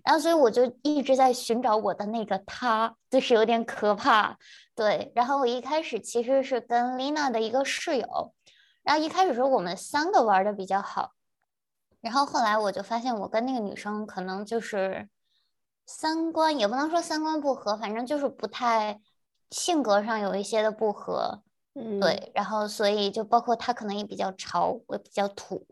[0.04, 4.38] 然后，所以我就一直在寻找我的那个他，就是有点可怕。
[4.76, 8.34] 对，然后我一开始其实是跟 Lina 的一个室友，
[8.84, 11.12] 然后一开始时候我们三个玩的比较好，
[12.02, 15.08] 然后后来我就发现我跟那个女生可能就是。
[15.96, 19.00] 三观也不能说三观不合，反正就是不太
[19.52, 21.44] 性格上有一些的不合，
[21.76, 25.68] 嗯，对，然后所以就包括他可能也比较潮，我比较土，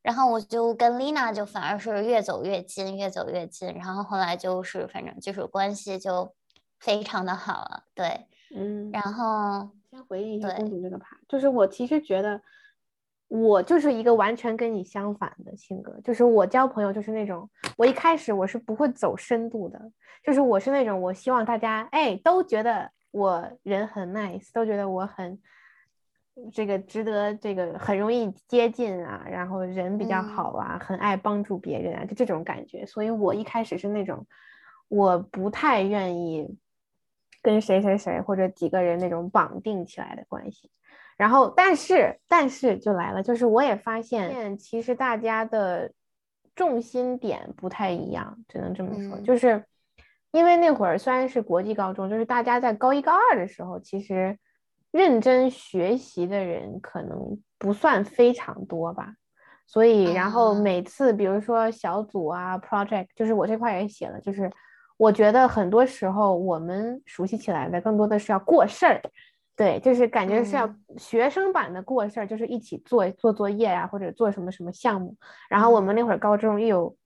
[0.00, 6.34] 然后我就跟丽娜就反而是越走越近，越走越近，然后后来就是反正就是关系就
[6.80, 12.40] 非常的好了，对，嗯，然后先回忆一下公主这个牌，就是我其实觉得。
[13.28, 19.80] 我就是一个完全跟你相反的性格，就是我交朋友就是那种，我一开始我是不会走深度的，
[20.22, 25.38] 就是我是那种我希望大家哎都觉得我人很 nice，都觉得我很
[26.52, 34.24] 这个值得这个很容易接近啊，然后人比较好啊，很爱帮助别人啊，就这种感觉，所以我一开始是那种
[34.88, 36.56] 我不太愿意
[37.42, 40.70] 跟谁谁谁或者几个人那种绑定起来的关系。
[41.16, 45.90] 然后，但是，但是就来了，就是我也发现，其实大家的
[46.54, 49.18] 重心点不太一样，只能这么说。
[49.20, 49.64] 就是
[50.32, 54.38] 因为那会儿虽然是国际高中，就是大家在高一高二的时候，其实
[54.90, 59.14] 认真学习的人可能不算非常多吧。
[59.66, 64.50] 所以，然后每次比如说小组啊，project，就是我这块也写了，就是
[64.98, 69.00] 我觉得很多时候我们熟悉起来的更多的是要过事儿。
[69.56, 75.16] 对，就是感觉是要学生版的过事儿，就是一起做做作业呀，或者做什么什么项目。
[75.48, 76.96] 然后我们那会儿高中又有，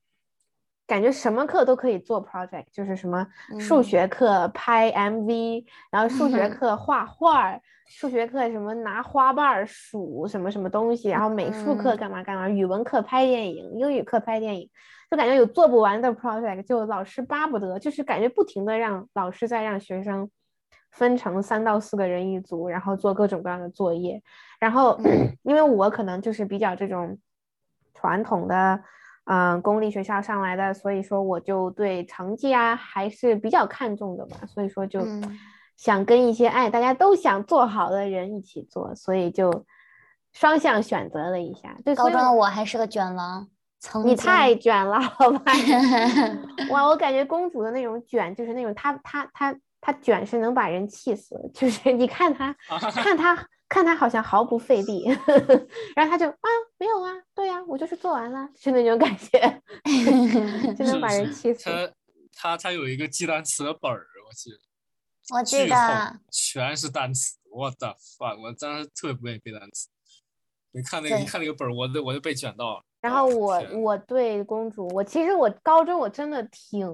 [0.84, 3.24] 感觉什么课都可以做 project，就是什么
[3.60, 14.68] 数学课拍 MV，然后数学 课画画，数学课什么拿花瓣数什么什么东西，然后美术课干嘛干嘛，语文课拍电影，英语课拍电影，
[15.08, 20.28] 就感觉有做不完的 project，就老师巴不得，就是感觉不停的让老师在让学生。
[20.90, 24.22] 分成三到四个人一组，然后做各种各样的作业。
[24.58, 24.98] 然后，
[25.42, 27.16] 因为我可能就是比较这种
[27.94, 28.82] 传统的，
[29.24, 34.36] 嗯，公立学校上来的，所以说我就对成绩啊还是比较看重的吧。
[34.46, 35.00] 所以说就
[35.76, 39.64] 想跟一些哎大家都想做好的人一起做，所以就
[40.32, 41.74] 双向选择了一下。
[41.84, 43.48] 对，高中的我还是个卷王，
[44.04, 45.52] 你太卷了，好吧？
[46.70, 49.56] 哇，我感觉公主的那种卷就是那种她她她。
[49.80, 52.54] 他卷是能把人气死，就是你看他，
[52.94, 55.04] 看他，看他好像毫不费力，
[55.96, 59.62] 然后他就啊，没有啊，对呀，我就是做完了，是那种感觉，
[60.76, 61.64] 就能把人气死。
[61.64, 61.92] 他
[62.32, 64.58] 他他有一个记单词的本儿，我记得，
[65.36, 69.88] 我记得全是单词，我的 fuck，我当时特别不愿意背单词。
[70.72, 72.84] 你看那个，你看那个本儿，我都我就被卷到了。
[73.00, 76.86] 然后我我对公主，我其实我高中我真的挺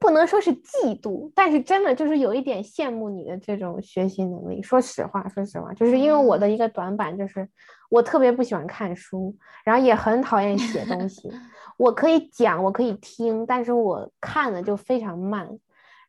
[0.00, 4.62] 不能说是嫉妒，但是真的就是有一点羡慕你的这种学习能力。
[4.62, 7.48] 说实话，说实话，就是因为我的一个短板就是
[7.90, 11.30] 我特别不喜欢看书，然后也很讨厌写东西。
[11.76, 15.48] 我可以讲，我可以听，但是我看的就非常慢。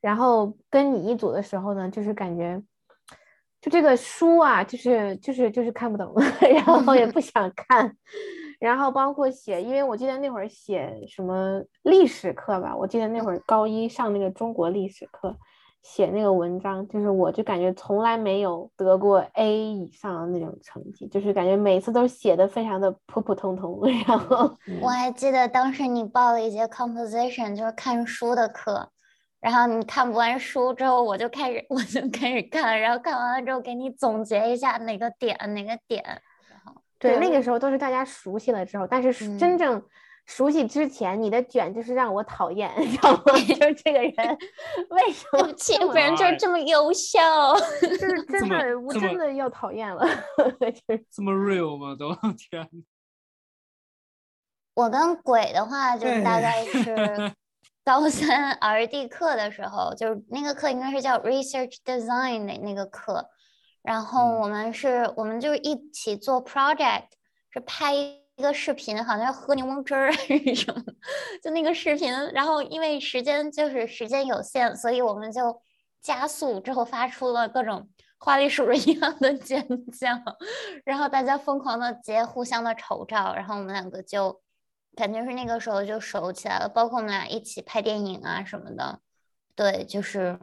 [0.02, 2.62] 然后跟你一组的时候呢，就是感觉。
[3.62, 7.93] 就这个书啊，就是就是就是看不懂， 然后也不想看，
[8.60, 15.34] 然后包括写，因为我记得那会儿写什么历史课吧，我记得那会儿高一上那个中国历史课，
[15.82, 28.89] 写那个文章，就是我就感觉从来没有得过 A 以上的那种成绩，就是感觉每次都写的非常的普普通通， 然后我还记得当时你报了一节 composition，就是看书的课，
[29.39, 36.04] 然后你看不完书之后，我就开始我就开始看，然后看完了之后给你总结一下哪个点哪个点，
[37.00, 39.86] 对，那个时候都是大家熟悉了之后，但是是真嗯正
[40.26, 43.22] 熟悉之前，你的卷就是让我讨厌， 你知道吗？
[43.48, 44.38] 就是这个人
[44.90, 47.18] 为什么对不起，这么不然就是这么优秀。
[47.82, 50.06] 就是 真的，我真的要讨厌了，
[51.10, 51.96] 这么 real 吗？
[51.98, 52.70] 都天，
[54.76, 57.34] 我跟鬼的话，就是大哎概是
[57.84, 63.28] 高三 R&D 课的时候，就是那个课应该是叫 Research Design 的那个课，
[63.82, 64.39] 然后嗯。
[64.42, 67.06] 我们是，我们就是一起做 project，
[67.50, 70.84] 是拍一个视频，好像是喝柠檬汁儿 还是什么，
[71.44, 75.62] 就那个视频，然后因为时间就是时间有限，所以我们就
[76.02, 80.10] 加速之后发出了各种花栗鼠 一样的尖叫，
[80.86, 84.42] 然后大家疯狂的截互相的丑照，然后我们两个就
[84.96, 89.00] 感觉是那个时候就熟起来了，包括我们俩一起拍电影啊什么的，
[89.56, 90.39] 对，就是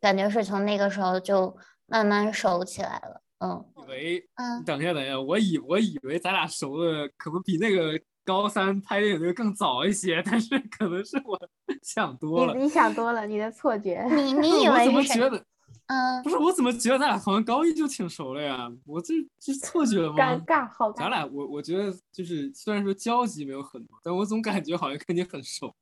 [0.00, 1.56] 感觉是从那个时候就
[1.94, 11.38] 慢慢熟起来了，嗯以为嗯，等一下，等一下，我以我以为咱俩熟的可能比那个高三拍电影那个更早一些，但是可能是我
[11.82, 12.54] 想多了。
[12.54, 14.04] 你你想多了，你的错觉。
[14.10, 15.20] 你 你以我怎么为是谁？
[15.20, 15.44] 觉得？
[15.86, 18.72] 嗯不，是我怎么觉得咱俩好像高一就挺熟了呀？
[18.86, 20.14] 我这这是错觉吗？
[20.16, 20.98] 尴尬，好尴尬。
[21.00, 25.72] 咱俩我我觉得就是虽然说交集没有很多，但我总感觉好像跟你很熟。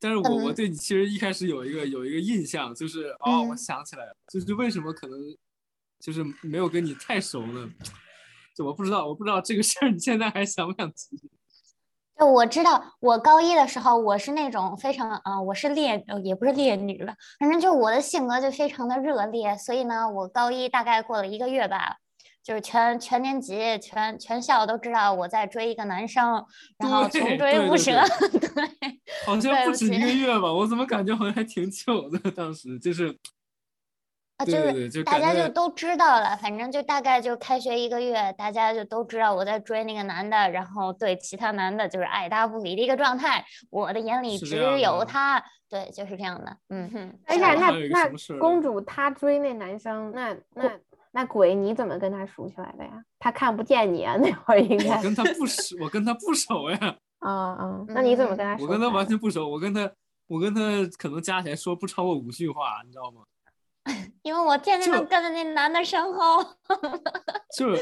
[0.00, 5.18] 但是我我嗯对你其实一开始有一个有一个印象，就是哦，我嗯想起来了，就是为什么可能
[6.00, 7.70] 就是没有跟你太熟呢？
[8.56, 11.20] 就我不知道，我不知道这个事儿你现在还想不想提？
[12.18, 21.96] 就我知道，我高一的时候，我是那种非常啊、我是烈，呃也不是烈女吧，反正就我的性格就非常的热烈，所以呢，我高一大概过了一个月吧，
[22.42, 26.44] 就是全全年级、全全校都知道我在追一个男生，
[26.78, 27.92] 然后穷追不舍，
[28.32, 30.52] 对，好像不不止一个 月吧？
[30.52, 32.30] 我怎么感觉好像还挺久的？
[32.30, 33.14] 当时就是
[34.38, 47.18] 啊，就是大家就都知道了，反正就大概就开学一个月，大家就都知道我在追那个男的，然后对其他男的就是爱答不理的一个状态，我的眼里只有他，对，就是这样的，嗯哼。
[47.26, 50.70] 哎呀，那那公主她追那男生，那那
[51.12, 53.04] 那鬼你怎么跟他熟起来的呀？
[53.18, 58.64] 他看不见你啊，那会儿应该我跟他不熟，我跟他不熟呀，啊 啊，那你怎么跟他熟？
[58.64, 59.90] 我跟他完全不熟，我跟他
[60.26, 60.60] 我跟他
[60.96, 63.22] 可能加起来说不超过五句话，你知道吗？
[64.22, 66.42] 因为我天天都跟在那男的身后。
[67.56, 67.74] 就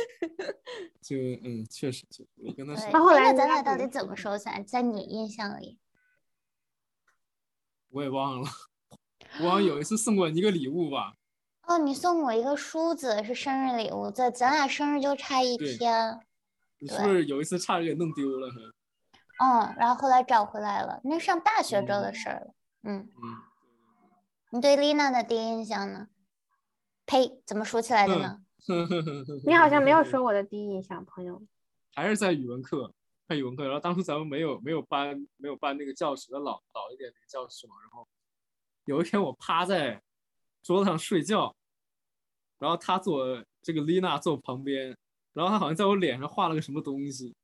[1.02, 4.62] 就嗯，确实就我跟他那后来哎咱俩到底怎么熟起来？
[4.62, 5.78] 在你印象里？
[7.90, 8.48] 我也忘了，
[9.42, 11.12] 我好像有一次送过你一个礼物吧，
[11.68, 16.18] 哦，你送我一个梳子是生日礼物，在咱俩生日就差一对天。
[16.78, 18.48] 你是不是有一次差点给弄丢了？
[19.40, 22.54] 嗯，然后后来找回来了，那上大学之后的嗯事儿了。
[22.84, 23.36] 嗯，嗯，
[24.52, 26.08] 你对丽娜的第一印象呢？
[27.04, 28.40] 呸，怎么说起来的呢？
[29.44, 31.42] 你好像没有说我的第一印象，朋友。
[31.94, 32.94] 还是在语文课，
[33.28, 38.08] 在语文课，然后当时咱们没有没有搬没有搬那个教室的老老一点那个教室嘛，然后
[38.86, 40.02] 有一天我趴在
[40.62, 41.54] 桌子上睡觉，
[42.58, 44.96] 然后他坐这个丽娜坐我旁边，
[45.34, 47.34] 然后他好像在我脸上画了个什么东西，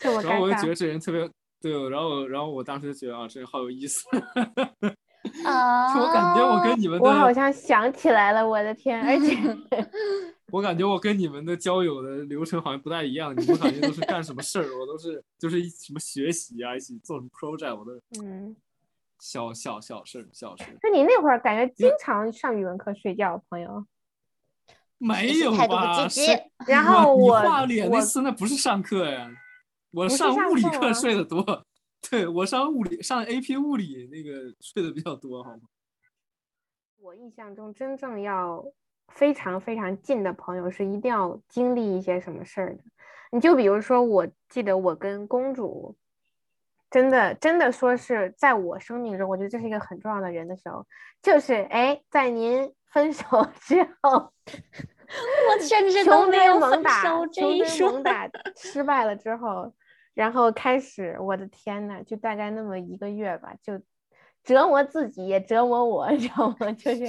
[0.00, 0.74] 然后我就觉得。
[0.74, 1.28] 这人特别
[1.60, 9.02] 对，然后然后我当时就觉得啊，这人好有意思， 我感觉我跟你们我好，像想起来了，我的天！
[9.02, 9.36] 而且
[10.52, 17.92] 我感觉我跟你们的交友的流程好像不太一样，你们感觉都是干什么事儿，我都是就是一什么学习啊，一起做什么 project，我都
[18.22, 18.54] 嗯，
[19.18, 20.76] 小小小事儿小事儿。
[20.82, 23.86] 那你那会儿感觉经常上语文课睡觉，朋友。
[24.98, 26.08] 没有吧？
[26.08, 26.32] 积极
[26.66, 29.30] 然后你我画脸那次那不是上课呀，
[29.92, 31.64] 我上物理课睡得多。
[32.10, 35.60] 对我上物理上 AP 物理那个睡得比较多，好吗？
[37.00, 38.64] 我印象中，真正要
[39.08, 42.82] 非常非常近的朋友是一定要经历一些什么事儿的。
[43.30, 45.96] 你就比如说，我记得我跟公主，
[46.90, 50.86] 真的真的说是在我生命中，我觉得这是一个很重要的人的时候，
[51.22, 53.24] 就是哎，在您分手
[53.60, 54.32] 之后，
[55.48, 57.92] 我甚至都没有分猛打， 手这一说。
[57.92, 59.72] 猛打失败了之后，
[60.14, 63.80] 然后开始，我的天呐，就大概那么一个月吧，就
[64.42, 66.72] 折磨自己也折磨我， 你知道吗？
[66.72, 67.04] 就是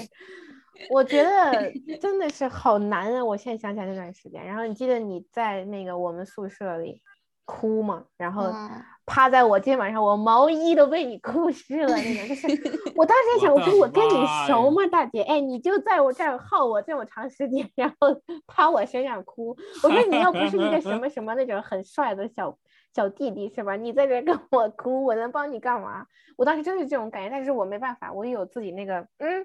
[0.89, 1.71] 我觉得
[2.01, 3.23] 真的是好难啊！
[3.23, 7.01] 我现在想起来那段时间，然后你记得你在那个我们宿舍里
[7.45, 8.05] 哭吗？
[8.17, 12.27] 然后嗯趴在我肩膀上，我毛衣都被你哭湿了那种。
[12.27, 12.47] 就是
[12.95, 14.13] 我当时也想，我说我跟你
[14.47, 15.23] 熟吗，大姐？
[15.23, 19.57] 哎，你就在我这儿耗我这么长时间， 然后趴我身上哭。
[19.83, 22.55] 我说你要不是一个什么什么那种很帅的小
[22.93, 23.75] 小弟弟是吧？
[23.75, 26.05] 你在这儿跟我哭，我能帮你干嘛？
[26.37, 29.43] 我当时真是这种感觉，但是我没办法，我有自己那个嗯，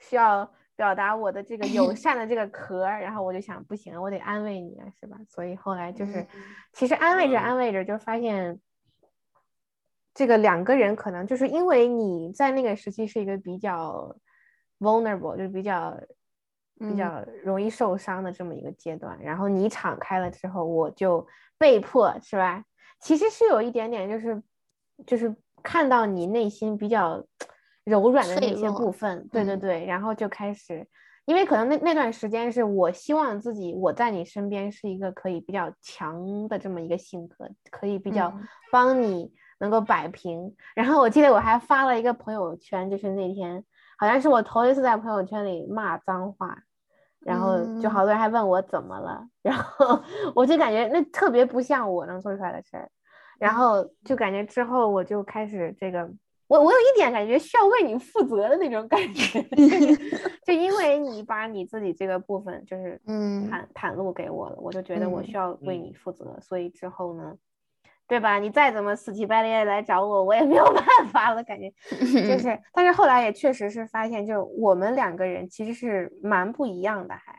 [0.00, 5.18] 需要表达我的这个友善的这个壳儿，然后我就想不行，我得安慰你啊，是吧？
[5.28, 6.26] 所以后来就是，
[6.72, 8.58] 其实安慰着嗯安慰着就发现。
[10.14, 14.14] 这个两个人可能就是因为你在那个时期是一个比较
[14.78, 15.98] vulnerable，就是比较
[16.78, 21.26] 比嗯较容易受伤的这么一个阶段，然后你敞开了之后，我就
[21.58, 22.64] 被迫是吧？
[23.00, 24.42] 其实是有一点点就是
[25.06, 27.24] 就是看到你内心比较
[27.84, 30.86] 柔软的那些部分，对对嗯对，然后就开始。
[31.24, 39.32] 因为可能那那段时间是我希望自己我在你身边是一个可以比较强的这么一个性格，可以比较嗯帮你
[39.62, 40.52] 能够摆平。
[40.74, 43.64] 然后我记得我还发了一个朋友圈，就是那天
[43.96, 46.58] 好像是我头一次在朋友圈里骂脏话，
[47.20, 50.02] 然后就嗯好多人还问我怎么了，然后
[50.34, 52.90] 我就感觉那特别不像我能做出来的事儿，
[53.38, 56.10] 然后就感觉之后我就开始这个。
[56.48, 59.42] 我我有一点感觉需要为你负责的那种感觉，
[60.44, 67.34] 就 因为你把你自己这个部分就是嗯袒袒露给我了，我就觉得我嗯需要为嗯你负责，所以之后呢，
[68.12, 68.38] 对吧？
[68.38, 71.72] 你再怎么死乞白赖来找我，我也没有 办法了，感觉
[72.28, 72.60] 就是。
[72.74, 77.32] 但是后来也确实是发现，就我们两个人其实是蛮不一样的，还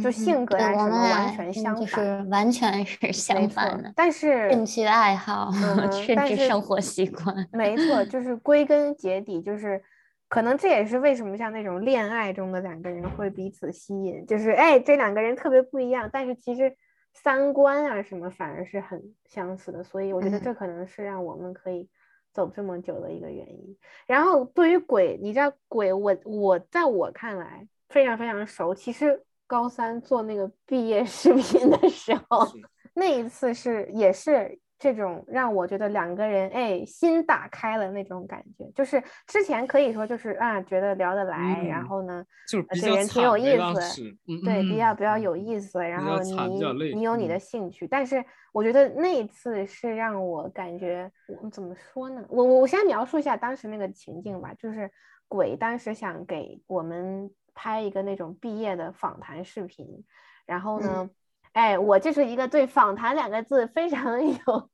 [0.00, 3.92] 就嗯性格对我们啊什么完全相反就是完全是相反的。
[3.96, 7.34] 但是兴趣爱好， 嗯甚至生活习惯。
[7.52, 9.82] 没错，就是归根结底，就是
[10.28, 16.72] 可能这也是为什么像那种恋爱中的两个人会彼此吸引，就是哎，这两个人特别不一样，但是其实
[17.22, 21.88] 三观啊什么反而是很相似的，所以我觉得嗯这可能是让我们可以
[22.32, 23.76] 走这么久的一个原因。
[24.06, 32.46] 然后对于鬼，你知道鬼，我我在我看来非常非常熟，其实高三做那个毕业视频的时候。
[32.94, 42.24] 那一次是也是这种让我觉得两个人哎心打开了那种感觉，就是之前可以说就是啊觉得聊得来，然嗯后呢
[42.80, 51.10] 这人挺有意思，嗯对比较比较嗯有意思，然后你你有你的嗯兴趣，但是我觉得那一次是让我感觉
[51.42, 52.24] 我怎么说呢？
[52.28, 54.88] 我我我先描述一下当时那个情境吧，就是
[55.26, 60.04] 鬼当时想给我们拍一个那种毕业的访谈视频，
[60.46, 61.10] 然后呢。
[61.52, 64.70] 哎，我就是一个对“访谈”两个字非常 有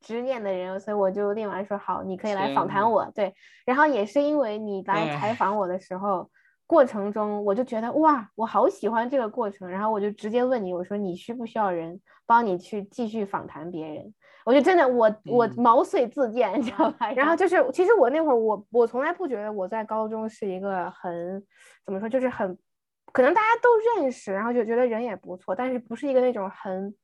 [0.00, 3.10] 执念的人，所以我就立马说好，你可以来访谈我。
[3.14, 6.28] 对，然后也是因为你来采哎访我的时候，
[6.66, 14.14] 过程中我就觉得哇，我好喜欢这个过程，然后我就直接问你，我说你需不需要人帮你去继续访谈别人？
[14.44, 17.10] 我就真的我我嗯毛遂自荐，你知道吧？
[17.12, 21.42] 然后就是其实我那会儿我我从来不觉得我在高中是一个很
[21.86, 22.54] 怎么说，就是很
[23.14, 26.94] 可能大家都认识，然后就觉得人也不错，但是不是一个那种很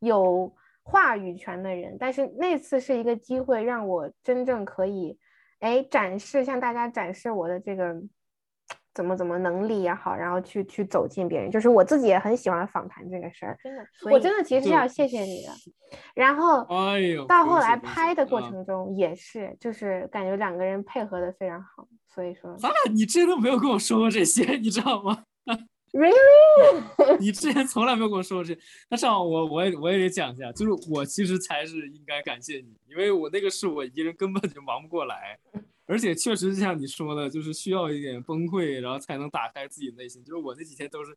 [0.00, 0.52] 有
[0.82, 1.96] 话语权的人。
[2.00, 5.16] 但是那次是一个机会，让我真正可以
[5.60, 7.94] 哎展示向大家展示我的这个。
[8.94, 15.52] 怎么怎么能力也好，然后去去走进别人，就是我自己也很喜欢访谈这个事儿，真的，我真的其实是要谢谢你的。
[16.16, 25.22] 然后哎呦，到后来拍的过程中也是，就是感觉两个人配合的非常好，所以说咱俩你之前都没有跟我说过这些，你知道吗？
[25.92, 28.56] really 你之前从来没有跟我说过这，
[28.90, 35.38] 那正好我我也我也得讲一下，就是我其实才是应该感谢你，因为我那个是我一个人根本就忙不过来，
[35.86, 40.22] 而且确实就像你说的，就是需要一点崩溃，然后才能打开自己内心。
[40.22, 41.16] 就是我那几天都是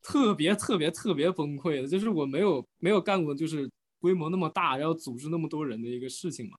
[0.00, 3.68] 特别特别特别崩溃的，就是我没有没有干过就是
[3.98, 6.56] 规模那么大，然后组织那么多人的一个事情嘛，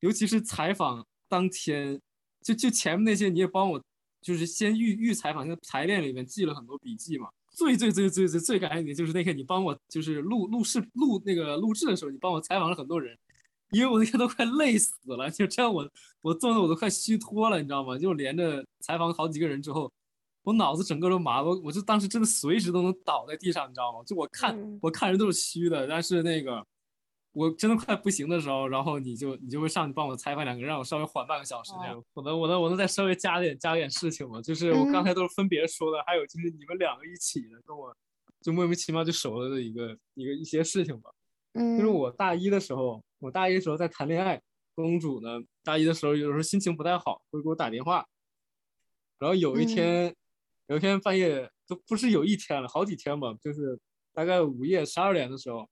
[0.00, 1.98] 尤其是采访当天，
[2.42, 3.82] 就就前面那些你也帮我。
[4.26, 7.28] 就是先预预采访，那个排练里面记了很多笔记嘛。
[7.52, 13.16] 最最最最最最感谢你，就是那天你帮我就是录录视录那个录制的时候，你帮我采访了很多人，
[13.70, 15.88] 因为我那天都快累死了，就这样我
[16.22, 17.96] 我坐的我都快虚脱了，你知道吗？
[17.96, 19.92] 就连着采访好几个人之后，
[20.42, 24.02] 我脑子整个都麻了，我我就当时真的随时都能倒在地上，你知道吗？
[24.04, 26.66] 就我看、嗯我看人都是虚的，但是那个
[27.36, 32.02] 我真的快不行的时候，然后你就你就会上去帮我裁判两个，让我稍微缓半个小时这样。
[32.14, 34.40] 我能我能我能再稍微加点加点事情吗？
[34.40, 37.94] 就是我刚才都是分别说的，还有就是你们两个一起的跟我
[38.40, 41.10] 就莫名其妙就熟了的一个一个一些事情吧。
[41.52, 44.40] 嗯，就是我大一的时候，我大一的时候在谈恋爱，
[44.74, 48.06] 公主呢，大一的时候有时候心情不太好，会给我打电话。
[49.18, 50.16] 然后有一嗯天，
[50.68, 53.78] 有一天半夜都不是有一天了，好几天吧，就是
[54.14, 55.68] 大概午夜十二点的时候，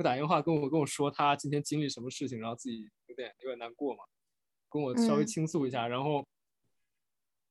[0.00, 4.02] 他打电话跟我跟我说他今天经历什么事情，然后自己有点有点难过嘛，
[4.70, 5.86] 跟我稍微嗯倾诉一下。
[5.86, 6.26] 然后，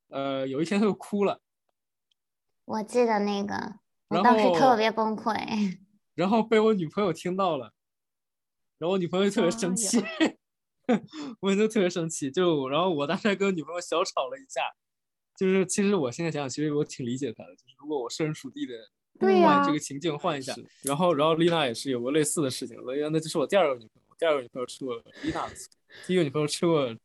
[0.08, 1.39] 呃，有一天他就哭了，
[2.66, 3.76] 我记得那个，
[4.08, 5.78] 我当时特别崩溃。
[6.16, 7.72] 然后被我女朋友听到了，
[8.80, 10.04] 然后我女朋友特别生气，
[11.41, 14.64] 我就特别生气，就然后我当时还跟我女朋友小吵了一架，
[15.38, 18.74] 就是其实我现在想想，其实我挺理解他的，就是如果我设身处地的
[19.20, 25.70] 对这个情境换一下，然后然后丽娜也是有过类似的事情，所以那就是我第二个女朋友，第二个女朋友吃过丽娜的醋，
[26.07, 26.95] 第一个女朋友吃过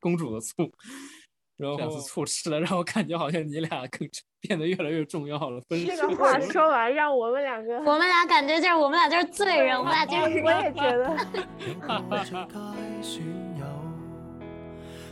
[0.00, 0.70] 公主的醋，
[1.56, 4.08] 然后这两次醋吃了，让我感觉好像你俩更
[4.40, 11.16] 变得越来越重要了，分手这个话说完，让我们两个，我们俩感觉就是我们俩就是罪人，我们俩就是 我也觉得。
[11.64, 11.74] 有
[12.08, 12.46] 個最佳
[13.02, 13.22] 損
[13.58, 13.64] 友，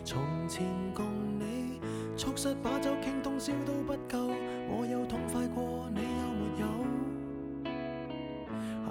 [0.04, 1.06] 從前共
[1.38, 1.80] 你
[2.16, 4.30] 促膝把酒傾通宵都不夠，
[4.68, 5.71] 我有痛快過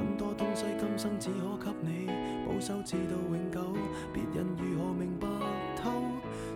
[0.02, 2.08] 很多東西今生只可給你
[2.48, 3.62] 保守，至到永久，
[4.12, 5.28] 別人如何明白
[5.78, 5.92] 透？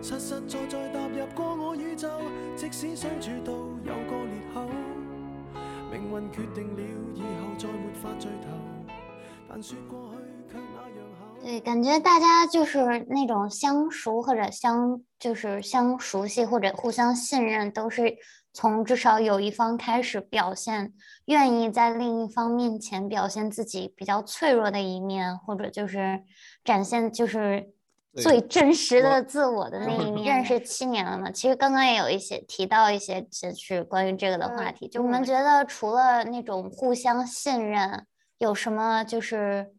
[0.02, 2.08] 實實在在踏入過我宇宙，
[2.56, 4.66] 即使相處到有個裂口，
[5.92, 6.82] 命運決定了
[7.14, 8.48] 以後再沒法聚頭，
[9.48, 11.40] 但說過去卻那樣厚。
[11.40, 18.16] 对，感覺大家就是那種相熟或者相就是相熟悉或者互相信任，都是
[18.56, 20.94] 從至少有一方开始表现，
[21.26, 26.22] 愿意在另一方面前表现自己比较脆弱的一面，或者就是
[26.64, 27.68] 展现就是
[28.14, 30.36] 最真实的自我的那一面。
[30.36, 38.06] 认识七年了嘛，其实刚刚也有一些提到一些就是关于这个的话题，就我们觉得除了那种互相信任，
[38.38, 39.74] 有什么就是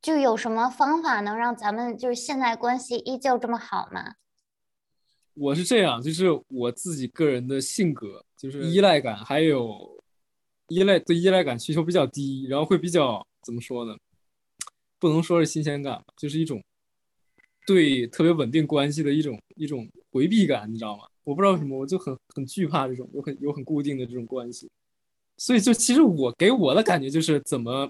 [0.00, 4.12] 就有什么方法能让咱们就是现在关系依旧这么好嗎？
[5.38, 10.02] 我是这样，就是我自己个人的性格，就是依赖感，还有
[10.68, 13.96] 依赖对依赖感需求比较低，然后会比较怎么说呢？
[14.98, 16.60] 不能说是新鲜感吧，就是一种
[17.66, 21.04] 对特别稳定关系的一种一种回避感，你知道吗？
[21.22, 24.68] 我不知道为什么，我就很很惧怕这种有很有很固定的这种关系，
[25.36, 27.88] 所以就其实我给我的感觉就是怎么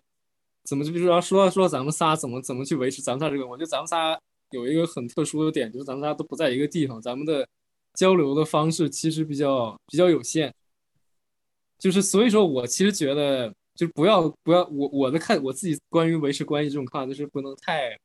[0.64, 4.20] 怎么就比如说说说咱们仨怎么怎么去维持咱们仨这个，我觉得咱们仨。
[4.50, 7.46] 有一个很特殊的点，就是咱们大家都不在一个地方，咱们的
[7.94, 10.54] 交流的方式其实比较比较有限。
[11.78, 17.96] 就是所以说我其实觉得，就不要不要我我的看我自己关于维持关系这种看法，就是不能太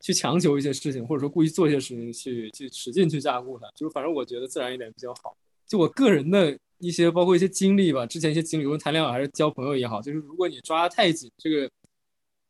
[0.00, 3.68] 去强求一些事情，或者说故意做一些事情去去使劲去加固它。
[3.76, 5.36] 就是反正我觉得自然一点比较好。
[5.66, 11.70] 就我个人的一些包括一些经历吧，之前一些经历，无论谈恋爱还是交朋友也好，就是如果你抓得太紧，这个。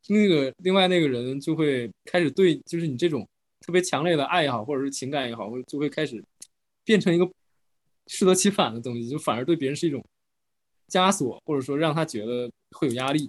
[0.09, 3.27] 那个另外那个人就会开始对，就是你这种
[3.61, 6.23] 特别强烈的爱也好，或者是情感也好，会就会开始
[6.85, 7.31] 变成一个
[8.09, 10.05] 适得其反的东西，就反而对别人是一种
[10.89, 13.29] 枷锁，或者说让他觉得会有压力。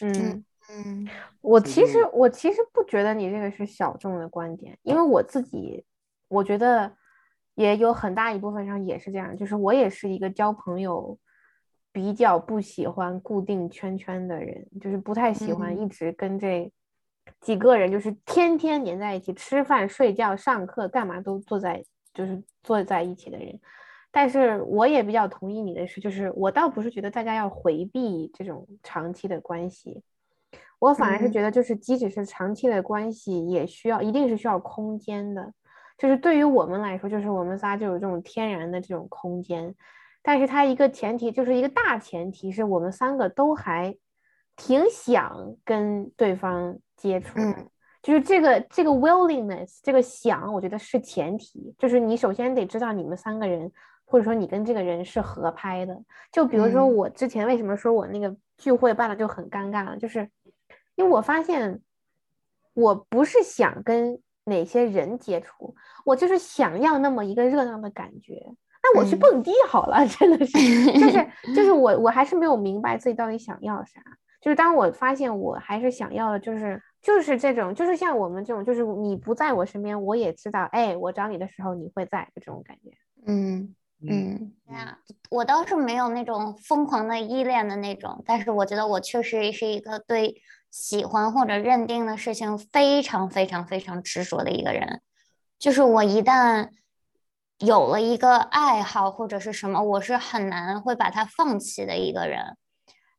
[0.00, 1.08] 嗯嗯
[1.40, 5.82] 我其实我其实不觉得你这个是小众的观点，因为我自己
[6.28, 6.94] 我觉得
[7.54, 11.18] 也有很大一部分上也是这样，就是我也是一个交朋友。
[11.94, 16.68] 比较不喜欢固定圈圈的人，就是不太喜欢一直跟这
[17.40, 23.60] 几个人，就是天天黏在一起，吃饭、睡觉、上课，干嘛都坐在，就是坐在一起的人。
[24.10, 30.02] 但是我也比较同意你的是，就是我倒不是觉得大家要回避这种长期的关系，
[30.80, 35.52] 我反而是觉得，就是即使是长期的关系，也需要一定是需要空间的。
[35.96, 39.72] 就是对于我们来说，就是我们仨就有这种天然的这种空間。
[40.26, 43.94] 但是它一个前提就是一个大前提，是我们三个都还
[44.56, 47.68] 挺想跟对方接触，嗯、
[48.02, 53.70] 就是这个这个 willingness，这个想，我觉得是前提，就是你首先得知道你们三个人，
[54.06, 55.94] 或者说你跟这个人是合拍的。
[56.32, 60.30] 就比如说我之前为什么说我那个聚会办的就很尴尬了，就是
[60.94, 61.82] 因为我发现
[62.72, 65.74] 我不是想跟哪些人接触，
[66.06, 68.42] 我就是想要那么一个热闹的感覺。
[68.84, 70.52] 那我去蹦迪好了，嗯、 真的是，
[71.00, 71.26] 就是
[71.56, 74.00] 就是我我还是没有明白自己到底想要啥。
[74.42, 82.90] 就是当我发现我还是想要的，就是就是这种，就是像我们这种，就是你不在我身边，我也知道，哎，我找你的时候你会在，这种感觉。
[83.26, 83.74] 嗯，
[84.06, 84.98] 嗯，呀，
[85.30, 95.00] 我倒是没有那种疯狂的依恋的那种，但是我觉得我确实是一个对喜欢或者认定的事情非常非常非常执着的一个人。
[95.58, 96.68] 就是我一旦
[97.58, 102.56] 有了一个爱好或者是什么，我是很难会把它放弃的一个人。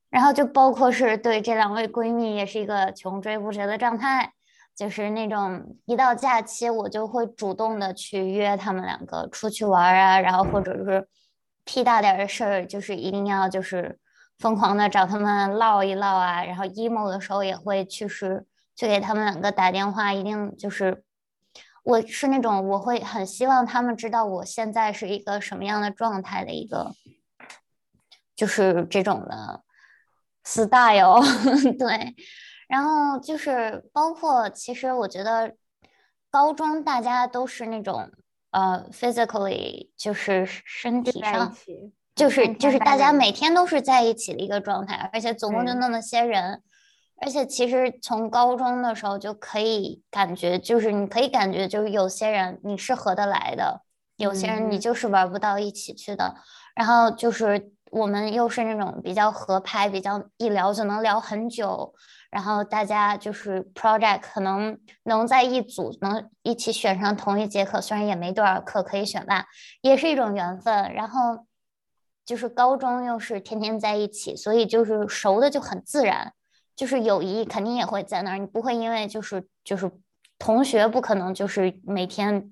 [0.10, 4.34] 然后就包括是对这两位闺蜜，也是一个穷追不舍的状态。
[4.76, 11.08] 就是那种一到假期，我就会主动的去约他们两个出去玩啊，然后或者是
[11.64, 13.98] 屁大点的事儿，就是一定要就是
[14.38, 21.05] 疯狂的找他们唠一唠啊，然后 emo 的时候也会去是去给他们两个打电话，一定就是
[21.86, 26.96] 我是那种我会很希望他们知道我现在是一个什么样的状态的一个，
[28.36, 29.62] 就是这种的
[30.44, 31.22] style，
[31.78, 32.16] 对。
[32.68, 35.56] 然后就是包括，其实我觉得
[36.32, 38.10] 高中大家都是那种
[38.50, 41.56] 呃，physically 就是身体上，
[42.16, 46.64] 就是就是大家每天都是在一起的一个状态，而且总共就那么些人，
[47.22, 53.82] 而且其实从高中的时候就可以感觉，就是你可以感觉就是有些人你是合得来的，
[54.18, 56.36] 有些人你就是玩不到一起去的，
[56.76, 61.94] 然后就是我们又是那种比较合拍，比较一聊就能聊很久。
[62.32, 69.46] 然后大家就是 project 可能能在一组能一起选上同一节课，虽然也没多少课可以选吧，
[69.80, 70.94] 也是一种缘分。
[70.94, 71.46] 然后
[72.26, 76.34] 就是高中又是天天在一起，所以就是熟的就很自然，
[76.76, 78.38] 就是友谊肯定也会在那儿。
[78.38, 79.92] 你不会因为就是就是
[80.38, 82.52] 同学不可能就是每天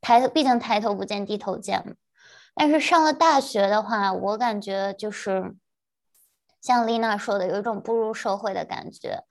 [0.00, 1.94] 抬头，毕竟抬头不见低头见嘛。
[2.54, 5.54] 但是上了大学的话，我感觉就是。
[6.60, 9.24] 像丽娜说的，有一种步入社会的感觉，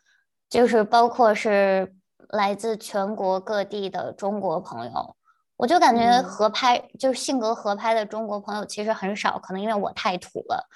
[0.49, 1.95] 就是包括是
[2.27, 5.15] 来自全国各地的中国朋友，
[5.55, 10.67] 我就感觉合拍，就是性格合拍的中国朋友其实很少，可能因为我太土了，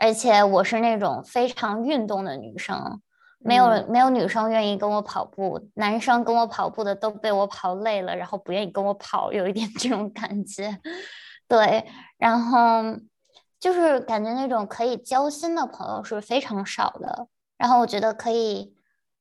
[0.00, 3.00] 而且我是那种非常运动的女生，
[3.40, 10.78] 没有没有女生愿意跟我跑步，男生跟我跑步的都被我跑累了，然后不愿意跟我跑，有一点这种感觉，
[11.48, 11.84] 对，
[12.18, 12.58] 然后。
[13.60, 17.26] 就是感觉那种可以交心的朋友是非常少的，
[17.58, 18.74] 然后我觉得可以，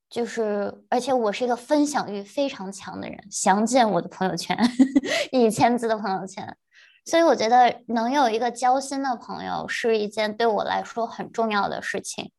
[0.09, 4.57] 就是而且我是一个分享欲非常强的人，详见我的朋友圈，
[5.33, 6.55] 一千字的朋友圈，
[7.03, 12.31] 所以我觉得能有一个交心的朋友是一件对我来说很重要的事情。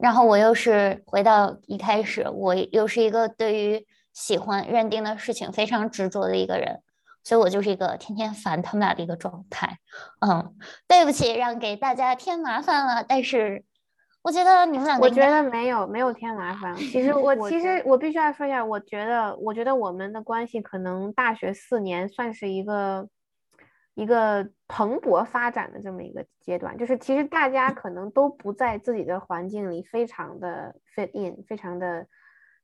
[0.00, 6.80] 然后我又是回到一开始，我又是一个对于喜欢认定的事情非常执着的一个人。
[7.22, 9.78] 所以我就是一个天天烦他们俩的一个状态，
[10.26, 10.56] 嗯，
[10.88, 13.04] 对不起，让给大家添麻烦了。
[13.06, 13.62] 但是
[14.22, 16.74] 我觉得你们两个，我觉得没有没有添麻烦。
[16.74, 23.06] 其实 我其实我必须要说一下，我觉得我觉得我们的关系可能大学四年算是一个
[24.00, 32.06] 一个蓬勃发展的这么一个阶段，就是其实大家可能都不在自己的环境里非常的 fit in，非常的。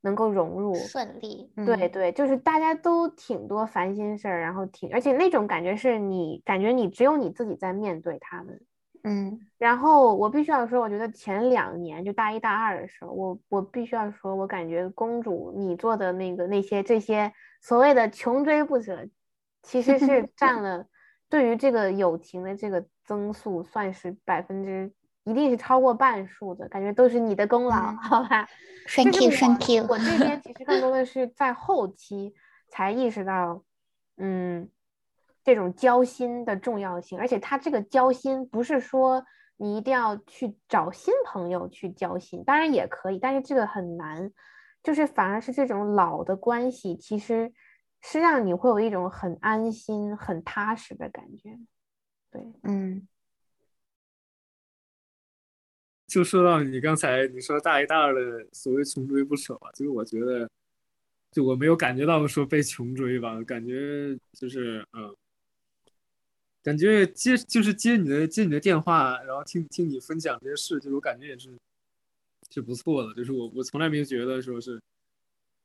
[0.03, 0.73] 能够融入。
[0.75, 8.61] 顺利，对对，就是大家都挺多烦心事儿，然后挺，而且那种感觉是你感觉你只有你自己在面对他们，
[9.03, 19.09] 嗯，然后我必须要说，我觉得前两年就大一大二的时候，我我必须要说，我感觉公主你做的那个那些这些所谓的穷追不舍，
[19.63, 20.87] 其实是占了
[21.29, 24.93] 对于这个友情的这个增速，算是百分之。
[25.29, 28.49] 一定是超过半数的感觉，都是你的功劳，好吧？
[28.87, 29.81] 身体，身体。
[29.81, 32.33] 我这边其实更多的是 在后期
[32.69, 33.61] 才意识到，
[34.19, 34.71] 嗯，
[35.43, 37.19] 这种交心的重要性。
[37.19, 39.25] 而且他这个交心不是说
[39.57, 44.31] 你一定要去找新朋友去交心，当然也可以，但是这个很难。
[44.81, 47.53] 就是反而是这种老的关系，其实
[48.09, 51.59] 是让你会有一种很安心、很踏实的感觉。
[52.31, 53.07] 对，嗯。
[56.07, 60.49] 就说到你刚才你说大一、大二的所谓穷追不舍吧，就是我觉得，
[61.33, 65.15] 就我没有感觉到说被穷追吧，感觉就是嗯，
[66.63, 71.51] 感觉接就是接你的接你的电话，然后听听你分享这些事，就是我感觉也是
[72.51, 74.81] 是不错的，就是我我从来没有觉得说是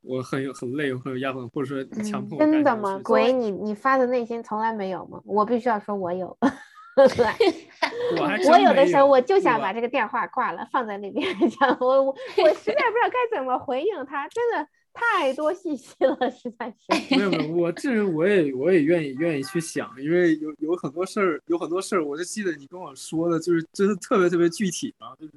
[0.02, 3.00] 我很有很累很有压力，或者说强迫真的吗？
[3.04, 5.20] 鬼，你你发的内心从来没有吗？
[5.24, 6.36] 我必须要说，我有。
[6.94, 11.74] 对，我有的时候我就想把这个电话挂了，放在那边讲。
[11.80, 17.16] 我我 我实在不知道该怎么回应他，真的太多信息了，实在是。
[17.16, 25.32] 没有没有，我这人我也我也愿意愿意去想，因为有有很多事儿，有很多事儿，我就记得你跟我说的，就是真的特别特别具体嘛，就是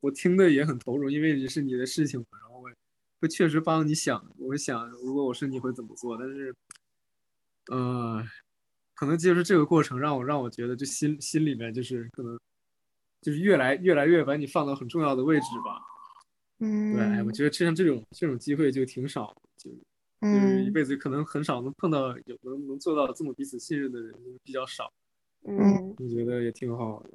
[0.00, 2.24] 我听的也很投入，因为是你的事情
[3.20, 6.54] 会确实帮你想，我想如果我是你会怎么做，但是，
[7.72, 8.26] 嗯。
[8.98, 12.40] 可能就是这个过程让我让我觉得就心心里面就是可能
[13.20, 15.82] 就是越来越来越把你放到很重要的位置吧。
[16.60, 19.70] 嗯，对，哎，我觉得这像这种这种机会就挺少，就
[20.22, 24.90] 就是一嗯辈子可能很少能碰到有能能做到这么彼此信任的人比较少，
[25.44, 27.10] 嗯，我觉得也挺好的。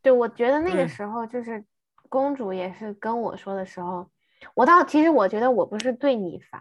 [0.00, 1.62] 对，我觉得那个嗯时候就是
[2.08, 4.10] 公主也是跟我说的时候，
[4.54, 6.60] 我倒其实我觉得我不是对你烦，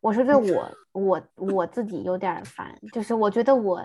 [0.00, 3.82] 我是对我我我自己有点儿烦，就是我觉得我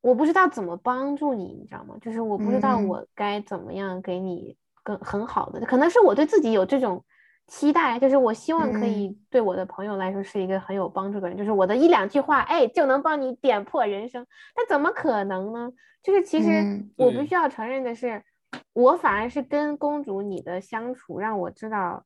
[0.00, 1.96] 我不知道怎么帮助你，你知道吗？
[2.00, 2.88] 就是我不知道嗯。
[2.88, 7.04] 我该怎么样给你更很好的，可能是我对自己有这种
[7.46, 15.70] 期待，就是我希望可以对我的朋友来说是一个很有帮助的人，就是我的一两句话，哎，就能帮你点破人生，但怎么可能呢？
[16.02, 18.24] 就是其实我必须要承认的是，
[18.72, 22.04] 我反而是跟公主你的相处让我知道，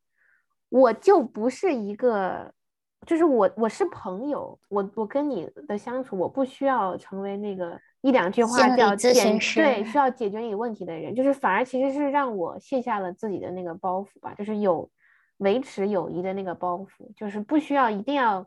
[0.69, 2.53] 我就不是一个，
[3.07, 14.91] 就是我我是朋友，我我跟你的相处，我不需要成为那个一两句话心理就要咨解询师对需要解决你问题的人，就是反而其实是让我卸下了自己的那个包袱吧，就是有
[15.39, 18.47] 维持友谊的那个包袱，就是不需要一定要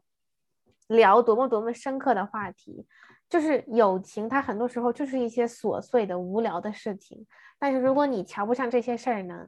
[0.87, 2.85] 聊多么多么深刻的话题，
[3.29, 7.25] 就是友情，它很多时候就是一些琐碎的、无聊的事情。
[7.59, 9.47] 但是如果你瞧不上这些事儿呢，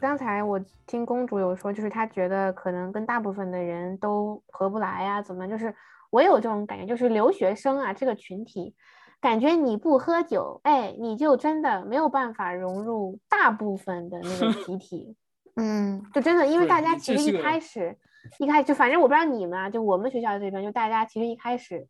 [0.00, 5.46] 刚才我听公主有说，就是她觉得可能跟大部分的人都合不来呀、怎么？
[5.46, 5.74] 就是
[6.10, 8.74] 我有这种感觉，就是留学生啊这个群体，
[9.20, 15.16] 感觉你不喝酒，哎，你就真的没有办法融入大部分的那个集体。
[15.56, 17.98] 嗯就真的，因为大家其实一开始，
[18.38, 21.86] 一开始就反正我不知道你们啊，就我们学校这边，就大家其实一开始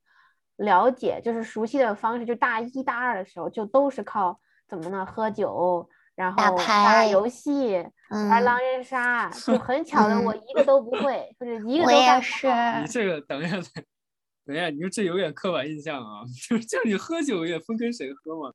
[0.57, 5.07] 了解就是熟悉的方式，就大一大二的时候就都是靠怎么呢？
[5.07, 13.57] 喝酒，然后打牌游戏，玩嗯，狼人杀，就很 巧的我嗯一个都不会，就是一个我都干不也是，好 你这个等一下，
[14.45, 18.53] 等一下，你说这有点刻板印象啊，就是叫你喝酒也分跟谁喝嘛，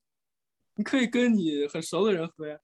[0.75, 2.57] 你可以跟你很熟的人喝呀。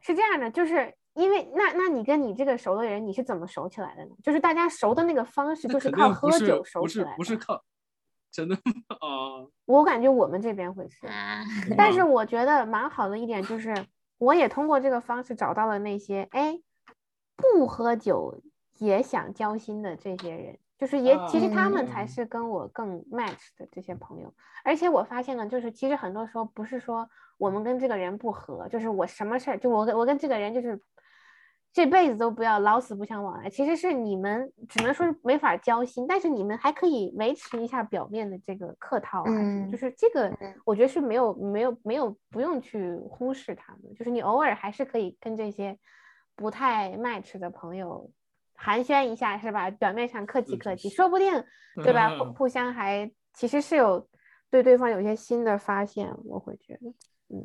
[0.00, 4.10] 是这样的，就是因为那那你跟你这个熟的人，你是怎么熟起来的呢？
[4.22, 7.16] 就是大家熟的那个方式，就是靠喝酒熟不是起来的。
[7.16, 7.62] 不是靠，
[8.32, 8.96] 真的吗？
[9.00, 11.06] 啊，我感觉我们这边会是。
[11.06, 11.44] 啊，
[11.76, 13.72] 但是我觉得蛮好的一点就是，
[14.22, 16.60] 我也通过这个方式找到了那些哎
[17.34, 18.40] 不喝酒
[18.78, 24.32] 也想交心的这些人，就是也其实他们才嗯是跟我更 match 的这些朋友。
[24.62, 30.80] 而且我发现呢，就是其实很多时候不是说我们跟这个人不合，就是我什么事儿就我跟我跟这个人就是。
[31.72, 45.78] 这辈子都不要老死不相往来，其实是你们只能说是没法交心，但是你们还可以维持一下表面的这个客套啊，嗯就是这个嗯，我觉得是没有没有没有不用去忽视他们，就是你偶尔还是可以跟这些
[46.36, 48.10] 不太 match 的朋友
[48.54, 49.70] 寒暄一下，是吧？
[49.70, 51.32] 表面上客气客气，说不定
[51.82, 52.18] 对吧？
[52.18, 54.06] 互互相还其实是有
[54.50, 56.92] 对对方有一些新的发现，我会觉得。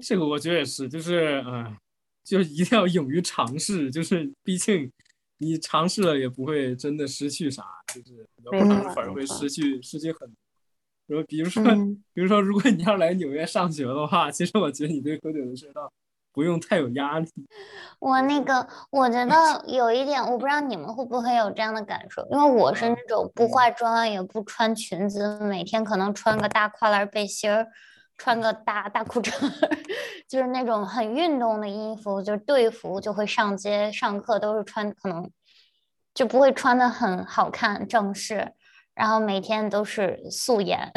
[0.01, 1.78] 这个我觉得也是，就是嗯，
[2.28, 4.91] 就是一定要勇于尝试，就是毕竟
[5.38, 10.36] 你尝试了也不会真的失去啥，就是有可没能反而会失去失去很多。
[11.07, 15.89] 然后比如说，嗯比如说，如果你要来纽约上学的话，其实我觉得你对喝酒的事倒
[16.34, 17.30] 不用太有压力。
[17.99, 27.67] 我那个，我觉得有一点，我不知道你们会不会有这样的感受，因为我是那种不化妆也不穿裙子，每天可能穿个大跨栏背心儿，
[28.18, 29.32] 穿个大大裤衩，
[30.28, 35.32] 就是那种很运动的衣服，就是队服，就会上街上课都是穿，可能
[36.13, 38.53] 就不会穿的很好看正式，
[38.93, 40.91] 然后每天都是素颜，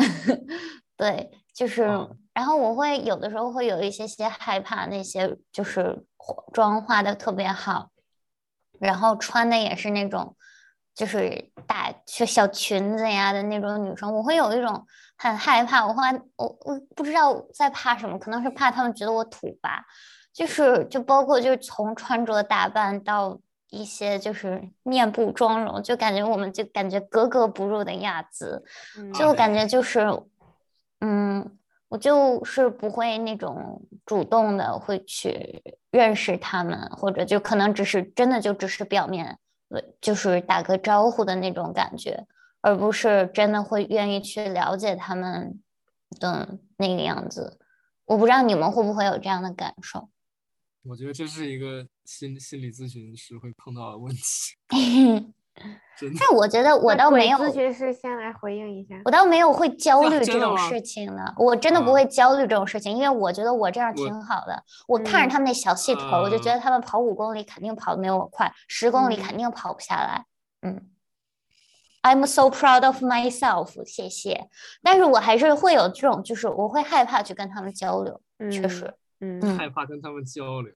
[0.97, 1.83] 对，就是。
[1.85, 6.05] 啊然后我会有的时候会有一些些害怕那些就是
[6.55, 7.91] 妆化的特别好，
[8.79, 10.37] 然后穿的也是那种
[10.95, 14.87] 就是大就小裙子呀的那种女生，我会有一种
[15.23, 15.87] 很害怕。
[15.87, 19.85] 我后来我我不知道在怕什么，可能是怕他们觉得我土吧，
[20.33, 28.65] 就是就包括就是从穿着打扮到一些就是面部妆容，就感觉我们就感觉格格不入的样子。
[28.97, 30.01] 嗯就感觉就是，
[31.01, 31.59] 嗯，
[31.91, 42.27] 我就是不会那种主动的会去认识他们，或者就可能只是真的就只是表面，呃，就是打个招呼的那种感觉，
[42.61, 45.61] 而不是真的会愿意去了解他们
[46.19, 47.59] 的那个样子。
[48.07, 50.09] 我不知道你们会不会有这样的感受。
[50.83, 54.57] 我觉得这是一个心心理咨询师会碰到的问题。
[55.99, 58.99] 真的，但我觉得我倒没有，咨询师先来回应一下。
[59.05, 64.63] 我倒没有会焦虑这种事情的，我真的不啊会焦虑这种事情，因为我觉得我这样挺好的。
[64.89, 70.25] 我看着他们那小细头，我就觉啊得他们跑五公里肯定跑的没有我快，十公里嗯肯定跑不下来。
[70.63, 70.89] 嗯
[72.03, 74.49] ，I'm so proud of myself，谢谢。
[74.83, 78.21] 但是我还是会有这种，就是我会害怕去跟他们交流，
[78.51, 80.73] 确实，嗯，嗯害怕跟他们交流。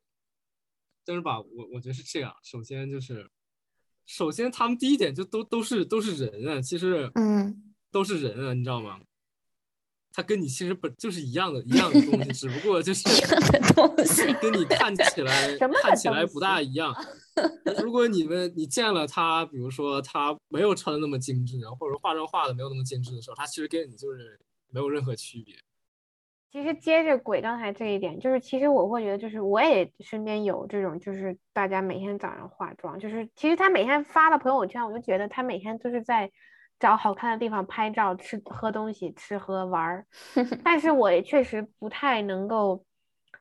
[1.05, 2.35] 但是吧，我我觉得是这样。
[2.43, 3.31] 首先就是，
[4.07, 9.01] 首先他们第一点就都都是都是人啊，其实嗯都是人啊，你知道吗？
[10.17, 13.03] 他跟你其实本就是一样的，一样的东西，只不过就是
[13.51, 16.95] 的东西 跟你看起来看起来不大一样。
[17.83, 24.39] 如果你们你见了他，比如说他没有穿的那么精致，然后或者化妆化的没有那么精致的时候，他其实跟你就是
[24.71, 25.57] 没有任何区别。
[26.53, 36.31] 其实接着鬼刚才这一点，就是其实我会觉得，就是我也身边有这种，就是大家每天早上化妆，就是其实他每天发的朋友圈，我就觉得他每天都是在
[36.85, 40.07] 找好看的地方拍照、吃喝东西、吃喝玩儿。
[40.62, 42.85] 但是我也确实不太能够，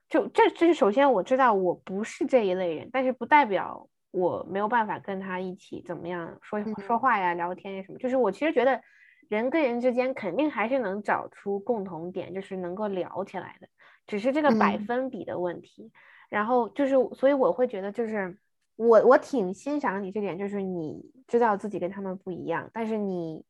[0.08, 7.98] 就这这是首先我知道我不是这一类人，但是不代表我没有办法跟他一起怎么样说说话呀、聊天呀什么。
[7.98, 8.82] 就是我其实觉得
[9.28, 13.68] 人跟人之间肯定还是能找出共同点，就是能够聊起来的，
[14.08, 15.92] 只是这个百嗯分比的问题。
[16.30, 18.38] 然后就是，所以我会觉得就是。
[18.76, 23.46] 我我挺欣赏你这点，就是你知道自己跟他们不一样，但是你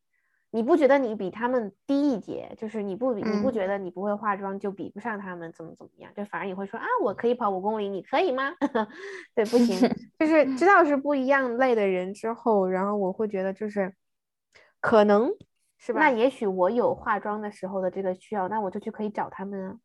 [0.52, 8.52] 你不觉得你比他们低一截，就是你不你不觉嗯得你不会化妆就比不上他们怎么怎么样，就反而你会说啊，我可以跑五公里，你可以吗？
[9.34, 9.80] 对，不行，
[10.20, 13.96] 就是知道是 不一样类的人之后，然后我会觉得就是
[14.80, 15.32] 可能
[15.80, 16.02] 是吧？
[16.02, 19.76] 那也许我有化妆的时候的这个需要，那我就去可以找他们啊。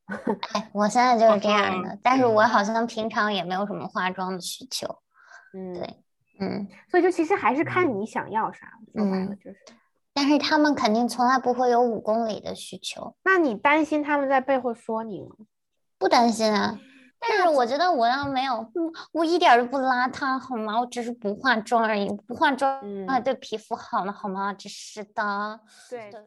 [0.53, 4.87] 哎，我现在就是这样的，但是我嗯好像平常也没有什么化妆的需求。
[5.55, 5.97] 嗯，对
[6.41, 9.57] 嗯，所以就其实还是看你想要啥，说白了嗯就是。
[10.13, 15.29] 但是他们肯定从来不会有五公里的需求，那你担心他们在背后说你吗？
[15.99, 16.79] 不担心啊。
[17.21, 20.81] 但是我觉得我倒没有，我我一点儿都不邋遢，好吗？
[20.81, 24.53] 我只是不化妆而已，不化妆啊对皮肤好呢，好吗？
[24.53, 25.61] 只是的。
[25.91, 26.21] 对 对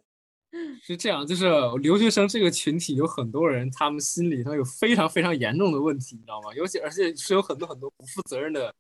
[0.82, 1.46] 是这样，就是
[1.82, 6.54] 留学生这个群体有很多人，他们心理上有非常非常严重的问题，你知道吗？
[6.54, 8.74] 尤其而且是有很多很多不负责任的，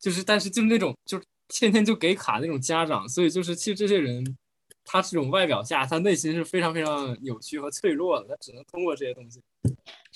[0.00, 4.36] 就是但是就是那种就是天天就给卡那种家长，所以就是其实这些人，
[4.84, 9.40] 他这种外表下，他内心是非常非常扭曲和脆弱的，他只能通过这些东西。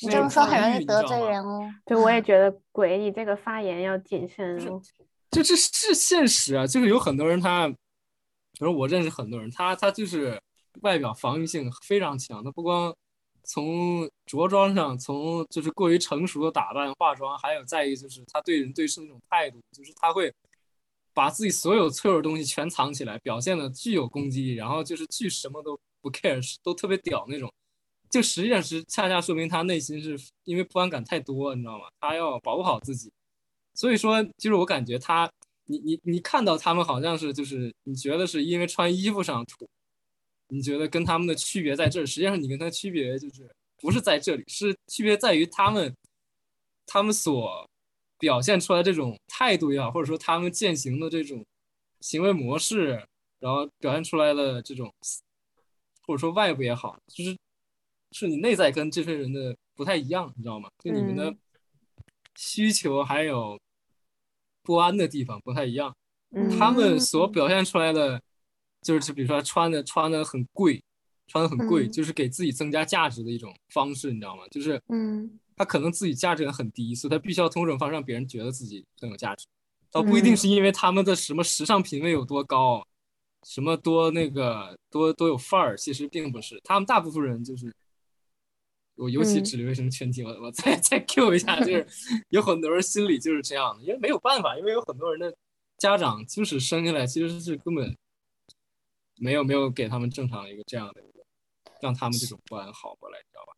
[0.02, 1.42] 你这么说很容易得罪人。
[1.44, 1.72] 哦。
[1.84, 4.80] 对，我也觉得鬼，你这个发言要谨慎哦。
[5.30, 7.76] 这这是现实啊，就是有很多人他，比
[8.60, 10.40] 如我认识很多人，他他就是
[10.82, 12.94] 外表防御性非常强，他不光
[13.44, 20.32] 从着装上，从就是过于成熟的打扮、化妆，还有再一个就是他对人对事那种态度，就是他会
[21.12, 27.52] 把自己所有脆弱的东西全藏起来，表现的具有攻击力，然后就是巨什么都不 care，都特别屌那种。
[28.08, 31.84] 就实际上是恰恰说明他内心是因为不安感太多，你知道吗？
[32.00, 33.12] 他要保护好自己。
[33.72, 35.30] 所以说，就是我感觉他，
[35.66, 39.68] 你你你看到他们好像是就是你觉得是因为穿衣服上土，
[40.50, 43.48] 你觉得跟他们的区别在这儿，实际上你跟他区别就是
[43.78, 45.94] 不是在这里，是区别在于他们
[46.86, 47.68] 他们所
[48.18, 51.44] 表现出来这种态度也好，或者说他们践行的这种
[52.00, 53.02] 行为模式，
[53.38, 54.92] 然后表现出来的这种
[56.06, 57.36] 或者说外部也好，就是
[58.12, 60.68] 是你内在跟这些人的不太一样，你知道吗？
[60.82, 61.38] 就你们的嗯
[62.36, 63.58] 需求还有
[64.62, 65.94] 不安的地方不太一样。
[66.32, 68.20] 嗯，他们所表现出来的，
[68.82, 70.82] 就是比如说穿的穿的很贵，
[71.26, 74.42] 穿的很贵，嗯就是给自己增加价值的一种方式，你知道吗？
[74.50, 79.46] 就是嗯他可能自己价值感很低，所以他必须要通过这种方式让别人觉得自己很有价值。
[79.90, 82.86] 倒不一定嗯是因为他们的什么时尚品味有多高，
[83.46, 86.58] 什么多那个多多有范儿，其实并不是。
[86.64, 87.74] 他们大部分人就是，
[88.96, 91.86] 我尤其嗯指留学生群体，我我再再 Q 一下，就 是
[92.30, 95.36] 有很多人心里就是这样的，因为没有办法，因为有很多人的
[95.76, 97.94] 家长就是生下来其实是根本
[99.20, 101.24] 没有没有给他们正常一个这样的一个，
[101.80, 103.52] 让他们这种不安好过来，你知道吧？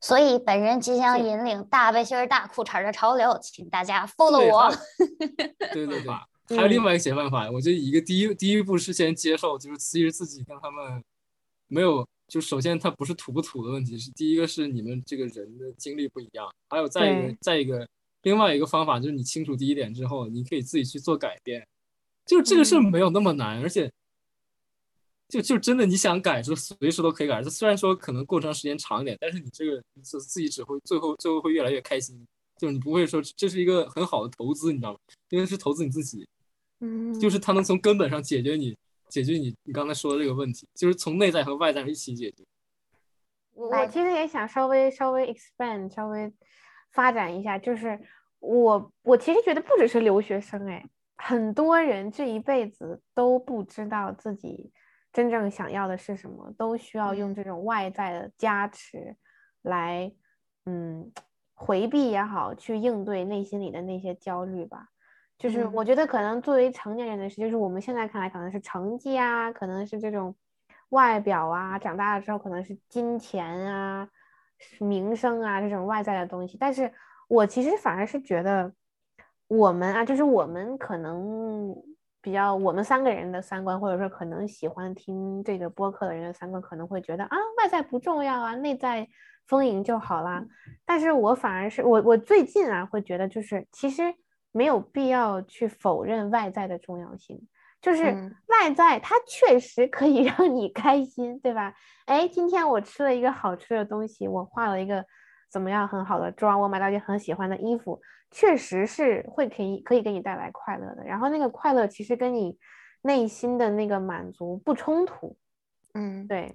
[0.00, 4.74] 所以本人即将引领大背心儿、大裤衩儿的潮流，请大家 follow 我。
[5.74, 11.02] 对对对，还有另外一个解办法，我觉得一个第一第一步是先接受，就是其实自己跟他们
[11.68, 17.88] 没有就首先它不是土不土的问题，是第一个是你们这个人的经历不一样，还有再一个再一个
[18.22, 21.64] 另外一个方法就是你清楚第一点之后，你可以自己去做改变，
[22.26, 23.92] 就这个事儿没有那么难，而且
[25.32, 32.22] 就就真的你想改就随时都可以改，虽然说可能过程时间长一点，但是你这个自自己只会最后最后会越来越开心，
[32.58, 34.98] 就是你不会说这是一个很好的投资，你知道吗？
[35.30, 36.28] 因为是投资你自己，
[36.80, 38.76] 嗯，就是它能从根本上解决你
[39.08, 42.44] 解决你你刚才说的这个问题，就是从内在和外在一起解决。
[43.54, 46.30] 我我其实也想稍微稍微 expand 稍微
[46.90, 47.98] 发展一下，就是
[48.38, 54.70] 我我其实觉得不只是留学生哎，很多人这一辈子都不知道自己
[55.12, 59.14] 真正想要的是什么，都需要用嗯这种外在的加持
[59.62, 60.12] 来
[60.66, 61.12] 嗯
[61.54, 64.88] 回避也好，去应对内心里的那些焦虑吧。
[65.38, 70.34] 就是嗯我觉得可能作为成年人的事，就是我们现在看来可能是成绩啊，可能是这种
[70.90, 74.08] 外表啊，长大了之后可能是金钱啊、
[74.78, 76.56] 名声啊这种外在的东西。
[76.58, 76.92] 但是
[77.28, 78.72] 我其实反而是觉得，
[79.48, 81.74] 我们啊，就是我们可能
[82.22, 89.08] 比较我们三个人的三观，或者说可能喜欢听这个播客的人的三观，可能会觉得啊，外在不重要啊，内在
[89.46, 90.44] 丰盈就好啦。
[90.86, 94.14] 但是我反而是我我最近啊会觉得，就是其实
[94.52, 97.46] 没有必要去否认外在的重要性。
[97.80, 101.74] 就是嗯外在，它确实可以 让你开心，对吧？
[102.06, 105.04] 哎，今天我吃了一个好吃的东西，我画了一个
[105.52, 108.00] 怎么样很好的妆，我买到一件很喜欢的衣服，
[108.30, 111.04] 确实是会可以可以给你带来快乐的。
[111.04, 112.58] 然后那个快乐其实跟你
[113.02, 115.36] 内心的那个满足不冲突，
[115.92, 116.54] 嗯对，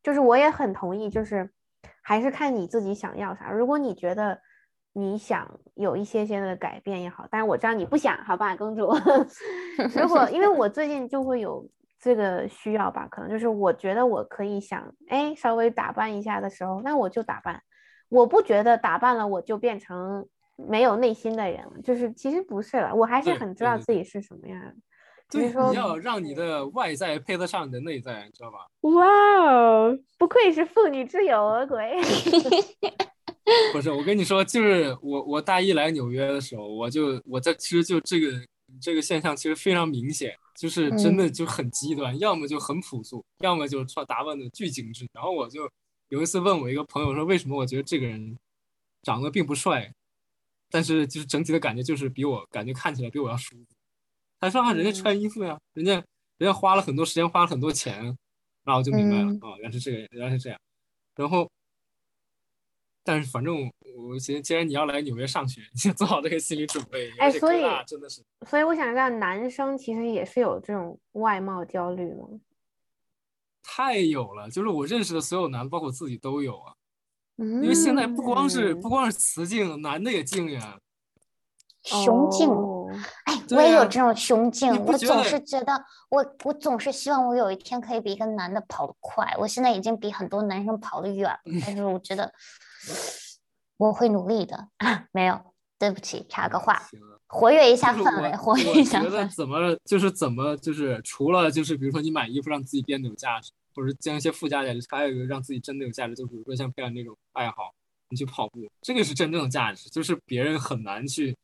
[0.00, 1.50] 就是我也很同意，就是
[2.02, 3.50] 还是看你自己想要啥。
[3.50, 4.40] 如果你觉得
[4.92, 8.92] 你想有一些些的改变也好，但是我知道你不想，好吧，公主。
[10.00, 17.60] 如果因为我最近就会有这个需要吧，可能就是我觉得我可以想，哎，稍微打扮一下的时候，那我就打扮。
[18.08, 20.26] 我不觉得打扮了我就变成
[20.56, 24.74] 没有内心的人了，就是其实不是了，我还是很知道自己是什么样的。
[25.30, 28.58] 就，是说你要让你的外在配得上你的内在，你知道吧？
[28.82, 29.06] 哇
[29.42, 31.98] 哦，不愧是妇女之友啊，鬼！
[33.72, 38.28] 不是，我跟你说，就是我我大一来纽约的时候，我就我在其实就这个
[38.80, 45.06] 这个现象其实非常明显，就是真的就很极端，要么就很朴素，要么就穿打扮的巨精致。
[45.12, 45.68] 然后我就
[46.08, 48.36] 有一次问我一个朋友说，为什么我觉得这个人
[49.02, 49.92] 长得并不帅，
[50.70, 53.64] 但是就是整体的感觉就是比我感觉看起来比我要舒服。
[54.38, 55.94] 他说啊，人家嗯穿衣服呀，人家
[56.36, 58.04] 人家花了很多时间，花了很多钱，
[58.64, 60.60] 然后我就明白了嗯啊，原来是这个，原来是这样。
[61.16, 61.50] 然后，
[63.02, 67.10] 但是反正我觉得，既然你要来纽约上学，你就做好这个心理准备。
[67.18, 72.28] 哎所以真的是所以我想知道，男生其实也是有这种外貌焦虑吗？
[73.64, 76.74] 太有了，就是我认识的所有男，包括我自己都有啊。
[77.38, 80.78] 嗯，因为现在不光是嗯不光是雌竞，男的也竞呀。
[81.82, 82.88] 雄竞，哦
[83.24, 89.34] 哎，对我也有啊这种雄竞我总是觉得我我总是希望我有一天可以比一个男的跑得快。
[89.38, 92.32] 我现在已经比很多男生跑得远了，但是我觉得
[93.76, 94.68] 我会努力的。
[95.12, 95.38] 没有，
[95.78, 96.80] 对不起，插个话，
[97.28, 99.04] 活跃一下氛围，活跃一下我。
[99.04, 107.74] 觉得怎么就是怎么就是除了就是比如说你买衣服让自己变得有价值，或者将一些附加价值，还有一个让自己真的有价值，就比如说像培养那种爱好，
[108.10, 111.36] 你去跑步，这个是真正的价值，就是别人很难去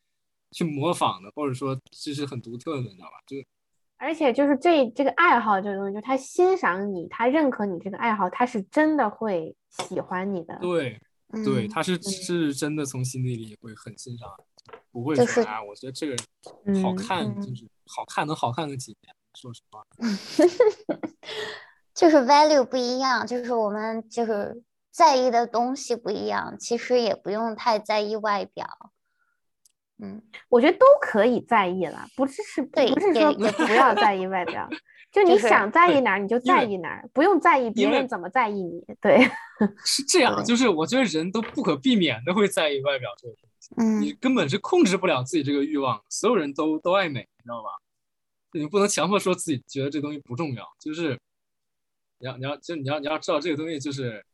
[0.53, 3.13] 去模仿的，或者说这是很独特的，你知道吧？
[3.27, 3.37] 就
[3.97, 10.59] 而且就是这这个爱好这个东西，就是他欣赏你，他认可你这个爱好，他是真的会喜欢你的。
[10.61, 10.99] 对
[11.45, 14.29] 对，嗯他是是真的从心底里会很欣赏，
[14.91, 16.17] 不会就是说啊，我觉得这个
[16.83, 19.85] 好嗯看，嗯就是好看能好看个几年，说实话。
[21.95, 28.67] 就是 value 不一样，就是我们就是在意的东西不一样，其实也不用太在意外表。
[30.03, 34.67] 嗯，我觉得都可以在意了，不是是对不是说也不要在意外表，
[35.13, 38.83] 就你想在意哪儿你就在意哪儿，不用在意别人怎么在意你。
[38.99, 39.31] 对，
[39.85, 43.35] 是这样，就是我觉得人都不可避免的会在意外表这个
[43.77, 47.69] 你嗯，根本是控制不了自己这个欲望，所有人都都爱美，你知道吧？
[48.53, 51.19] 你不能强迫说自己觉得这东西不重要，就是
[52.19, 54.25] 你要你要就你要你要知道这个东西就是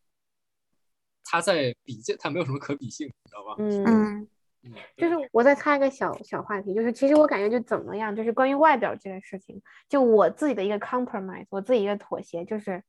[1.24, 3.55] 它在比较，它没有什么可比性，你知道吧？
[3.59, 3.84] 嗯。
[3.84, 4.28] 嗯
[4.68, 12.82] 嗯，就是我再插一个小小话题，就是其实我感觉就怎么样，就是关于外表这件事情，就我自己的一个 compromise，我自己一个妥协，就是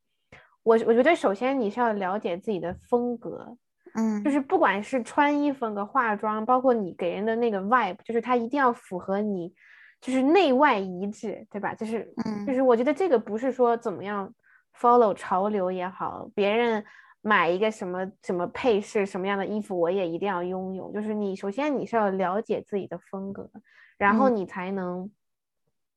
[0.64, 3.56] 我我觉得首先你是要了解自己的风格，
[4.00, 9.52] 嗯，就是不管是穿衣风格、化妆，包括你给人的那个 vibe，就是它一定要符合你，
[10.00, 11.74] 就是内外一致，对吧？
[11.74, 12.04] 就是
[12.46, 14.32] 就嗯是我觉得这个不是说怎么样
[14.80, 16.86] follow 潮流也好，别人
[17.22, 20.92] 买一个什么什么配饰、什么样的衣服，我也一定要拥有。
[20.94, 23.50] 就是你首先你是要了解自己的风格，
[23.98, 25.10] 然后嗯你才能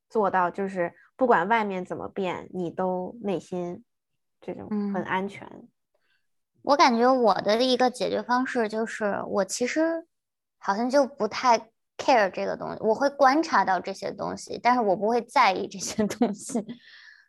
[0.09, 3.84] 做到，就是不管外面怎么变，你都内心
[4.40, 5.46] 这种很嗯安全。
[6.62, 10.06] 我感觉我的一个解决方式就是，我其实
[10.58, 11.58] 好像就不太
[11.96, 16.64] care 这个东西，我会观察到这些东西，但是我不会在意这些东西，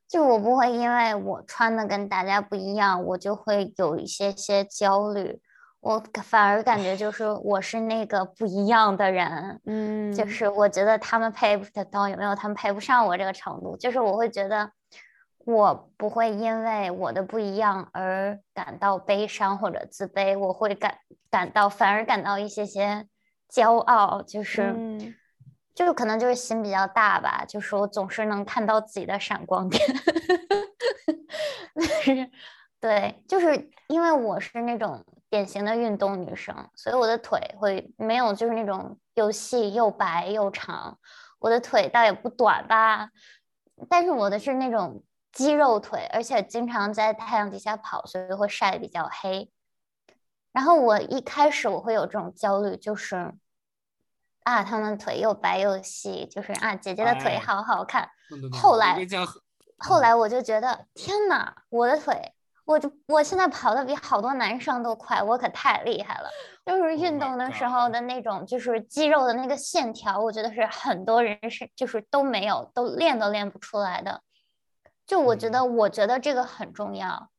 [0.07, 5.39] 就我不会因为我穿的跟大家不一样，我就会有一些些焦虑。
[5.79, 14.69] 我反而感觉就是我是那个不一样的人， 嗯，就是我觉得他们配不得到，有没有他们配不上我这个程度，就是我会觉得
[15.46, 20.98] 我不会因为我的不一样而感到悲伤或者自卑，我会感
[21.30, 23.08] 感到反而感到一些些
[23.52, 25.16] 骄傲，就是、嗯。
[25.74, 29.82] 就是可能就是心比较大吧，就是我总是能看到自己的闪光点，
[31.74, 32.30] 就是
[32.82, 41.00] 对，就是因为我是那种典型的运动女生，所以我的腿会没有就是那种又细又白又长，
[41.39, 43.10] 我的腿倒也不短吧，
[43.89, 49.51] 但是我的是那种肌肉腿，而且经常在太阳底下跑，所以会晒得比较黑。
[50.51, 53.34] 然后我一开始我会有这种焦虑，就是
[54.43, 58.09] 啊，他们腿又白又细，就是啊，姐姐的腿哎好好看。
[58.51, 58.97] 后来
[59.77, 62.34] 后来我就觉得，天哪，我的腿，
[62.65, 66.29] 我就我现在跑得比好多男生都快，我可太厉害了。
[66.65, 74.21] 就是运 Oh 动的时候的那种，就是肌肉的那个线条，我觉得是很多人是就是都没有，都练都练不出来的。
[75.12, 77.30] 就我觉嗯得，我觉得这个很重要，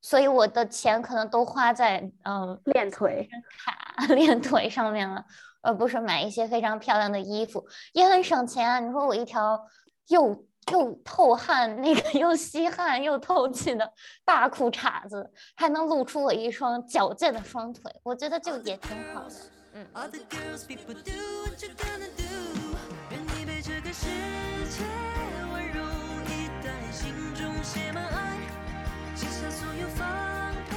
[0.00, 3.28] 所以我的钱可能都花在嗯练腿，
[3.66, 5.24] 卡练腿上面了，
[5.60, 8.78] 而不是买一些非常漂亮的衣服，也很省钱啊。
[8.78, 9.60] 你说我一条
[10.06, 13.92] 又又透汗、那个 又吸汗又透气的
[14.24, 19.34] 大裤衩子，还能露出我一双矫健的双腿，我觉得就也挺好的。
[19.74, 19.84] 嗯，
[27.66, 28.38] 写满爱，
[29.16, 30.06] 卸下所有防
[30.70, 30.76] 备，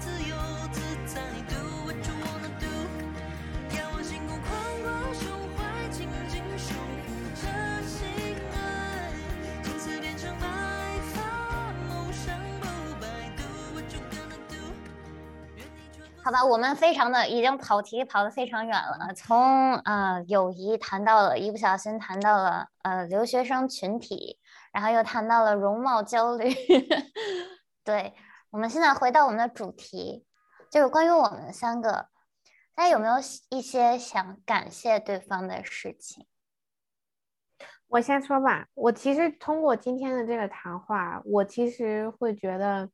[0.00, 0.34] 自由
[0.72, 1.20] 自在
[1.50, 2.64] ，do what you wanna do。
[3.76, 4.50] 仰望星空，宽
[4.82, 7.42] 广胸怀，紧紧守护着
[7.82, 8.08] 心
[8.54, 9.12] 爱，
[9.64, 10.46] 青丝变成白
[11.12, 12.66] 发，梦想不
[12.98, 13.06] 败
[13.36, 13.44] ，do
[13.74, 14.56] what you gonna do。
[15.56, 24.38] 愿你穿过好吧，我们非常的已经跑题跑得非常远了，从呃友谊谈到了一不小心谈到了呃留学生群体，
[24.74, 26.50] 然后又谈到了容貌焦虑。
[27.84, 28.12] 对，
[28.50, 30.26] 我们现在回到我们的主题，
[30.68, 32.08] 就是关于我们三个，
[32.74, 33.14] 大家有没有
[33.50, 36.26] 一些想感谢对方的事情？
[37.86, 42.90] 我先说吧，我其实通过今天的这个谈话，我其实会觉得，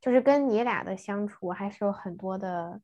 [0.00, 2.82] 就是跟你俩的相处还是有很多的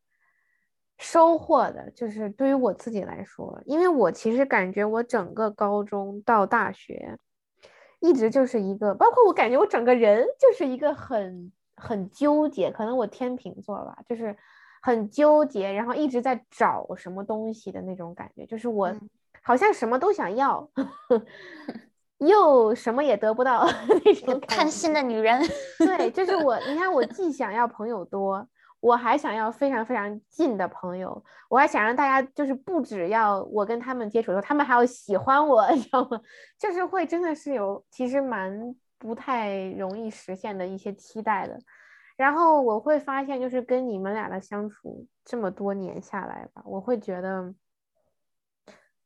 [0.97, 1.91] 收获的。
[1.91, 7.19] 就是对于我自己来说，因为我其实感觉我整个高中到大学，
[8.01, 14.37] 一直就是一个，包括我感觉我整个人就是一个很很纠结，可能我天秤座吧，就是
[14.83, 19.11] 很纠结，然后一直在找什么东西的那种感觉，就是我嗯
[19.43, 20.69] 好像什么都想要，
[22.19, 23.67] 又什么也得不到
[24.05, 24.93] 那种感贪心。
[24.93, 25.41] 的女人，
[25.79, 28.47] 对，就是 我，你看，我既想要朋友多，
[28.81, 36.21] 我还想要非常非常近的朋友，我还想让大家就是不只要我跟他们接触的时候，他们还要喜欢我， 你知道吗？
[36.59, 41.59] 就是会真的是有其实蛮不太容易实现的一些期待的。
[42.17, 47.55] 然后我会发现，就是跟你们俩的相处这么多年下来吧，我会觉得，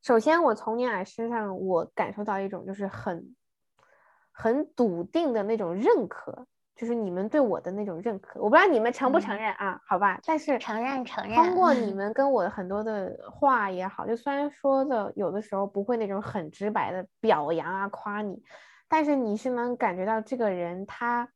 [0.02, 3.36] 首先我从你俩身上我感受到一种就是很
[4.30, 8.40] 很笃定的那种认可，就是你们对我的那种认可。
[8.40, 9.80] 我不知道你们承不承嗯认啊？
[9.86, 11.34] 好吧，但是承认承认。
[11.36, 18.42] 通过你 们跟我很多的话也好，就虽然说的有的时候不会那种很直白的表扬啊夸你，
[18.88, 21.28] 但是你是能感觉到这个人他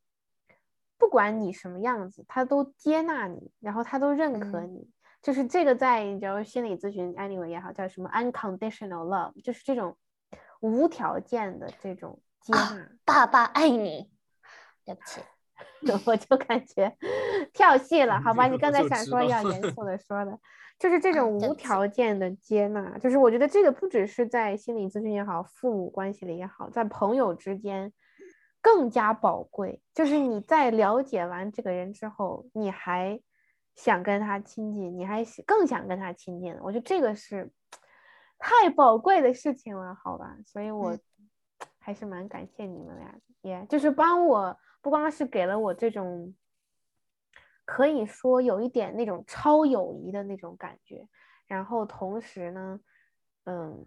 [0.98, 4.90] 不管你什么样子，他都接纳你，然后他都认可嗯你。
[5.22, 9.96] 就是这个在你知道心理咨询 anyway 也好，叫什么 unconditional love，就是这种
[10.60, 12.88] 无条件的这种接啊纳。
[13.04, 14.08] 爸爸爱你，
[14.86, 15.20] 对不起。
[16.04, 16.94] 我就感觉
[17.52, 18.46] 跳戏了，好吧？
[18.46, 20.38] 你刚才想说要道严 肃的说的，
[20.78, 27.90] 就是这种无条件的接纳，就是我觉得这个不只是在心理咨询也好，父母关系里也好，在朋友之间
[28.60, 29.80] 更加宝贵。
[29.94, 33.18] 就是你在了解完这个人之后，你还
[33.76, 37.50] 想跟他亲近，你还想更想跟他亲近，我觉得这个是
[38.38, 40.36] 太宝贵的事情了，好吧？
[40.44, 41.00] 所以我嗯
[41.78, 46.32] 还是蛮感谢你们俩的，也就是帮我不光是给了我这种，
[47.64, 51.08] 可以说有一点那种超友谊的那种感觉，
[51.48, 52.80] 然后同时呢，
[53.46, 53.84] 嗯，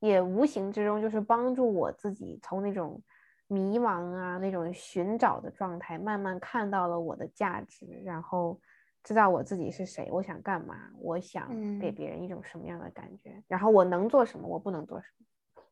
[0.00, 3.02] 也无形之中就是帮助我自己从那种
[3.46, 8.60] 迷茫啊那种寻找的状态，慢慢看到了我的价值，然后
[9.02, 11.48] 知道我自己是谁，我想干嘛，我想
[11.80, 11.94] 给嗯。
[11.94, 15.26] 别人一种什么样的感觉，然后我能做什么，我不能做什么。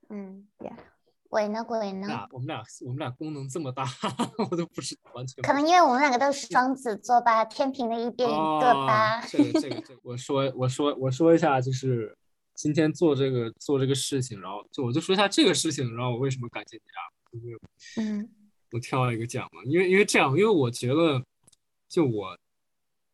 [0.09, 0.48] 嗯。
[0.59, 0.73] Yeah
[1.31, 2.09] 鬼呢鬼呢？
[2.09, 3.85] 俩我们俩我们俩功能这么大，
[4.51, 9.20] 我都不是完全可能因为我们两个都是双子座吧，天平的一边一个吧。
[9.20, 12.12] 哦这个这个这个，我说我说我说一下，就是
[12.55, 17.01] 今天做这个做这个事情，然后就我就说一下这个事情，然后我为什么感谢你啊？
[17.32, 17.61] 就是
[18.01, 18.28] 嗯
[18.73, 21.23] 我挑一个讲嘛，因为因为这样，因为我觉得
[21.89, 22.36] 就我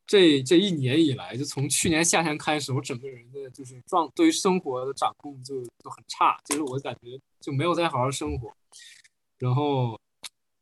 [0.06, 8.54] 这这一年以来，就从去年夏天开始，我整个人的就是状对于生活的掌控就就很差，就是我感觉就没有再好好生活，
[9.38, 10.00] 然后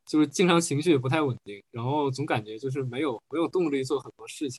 [0.07, 4.59] 就是经常情绪也不太稳定，然后总感觉就是没有没有动力做很多事情，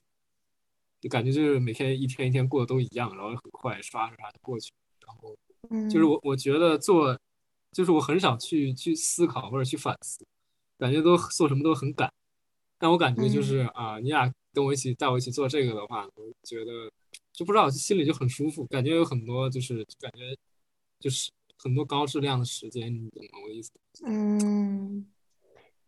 [1.01, 4.71] 就感觉就是每天一天一天过得都一样，然后很快刷刷刷就过去，
[5.05, 5.35] 然后
[5.71, 7.19] 嗯，就是我我觉得做，
[7.71, 10.23] 就是我很少去去思考或者去反思，
[10.77, 12.11] 感觉都做什么都很赶。
[12.77, 16.89] 但我感觉就是啊、你俩跟我一起带我一起做这个的话，我觉得
[17.33, 20.33] 就不知道心里就很舒服，感觉有很多就是感觉
[20.99, 23.71] 就是很多高质量的时间，你懂我的意思？
[24.05, 25.05] 嗯，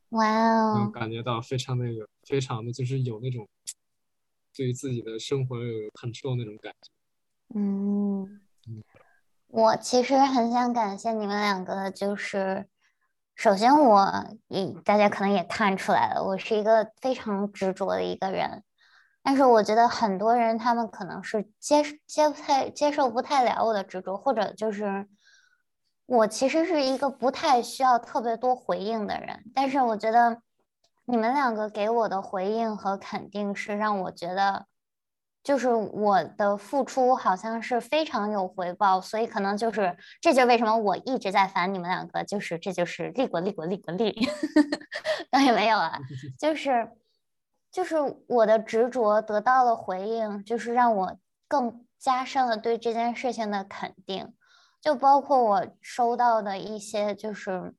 [0.10, 3.48] 哇哦，感觉到非常那个非常的就是有那种
[4.54, 6.92] 对于自己的生活有 control 那种感觉。
[7.56, 8.42] 嗯，
[9.48, 12.68] 我其实很想感谢你们两个，就是
[13.38, 18.64] 首先我，也大家可能也看出来了，我是一个非常执着的一个人，
[19.22, 25.08] 但是我觉得很多人他们可能是接接不太接受不太了我的执着，或者就是
[26.08, 30.42] 我其实是一个不太需要特别多回应的人，但是我觉得
[31.06, 34.66] 你们两个给我的回应和肯定是让我觉得。
[35.48, 44.14] 就是我的付出好像是非常有回报，所以可能就是这就是为什么我一直在烦你们两个，就是这就是利滚利滚利滚利，
[45.32, 45.98] 当然没有啊，
[46.38, 46.92] 就是
[47.72, 47.96] 就是
[48.28, 51.18] 我的执着得到了回应，就是让我
[51.48, 54.34] 更加深了对这件事情的肯定，
[54.82, 57.74] 就包括我收到的一些，就是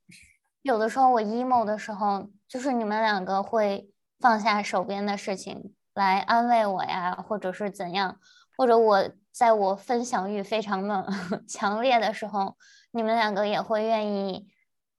[0.62, 5.74] 有的时候我 emo 的时候，就是你们两个会放下手边的事情。
[5.98, 8.20] 来安慰我呀，或者是怎样，
[8.56, 11.04] 或者我在我分享欲非常的
[11.48, 12.56] 强烈的时候，
[12.92, 14.46] 你们两个也会愿意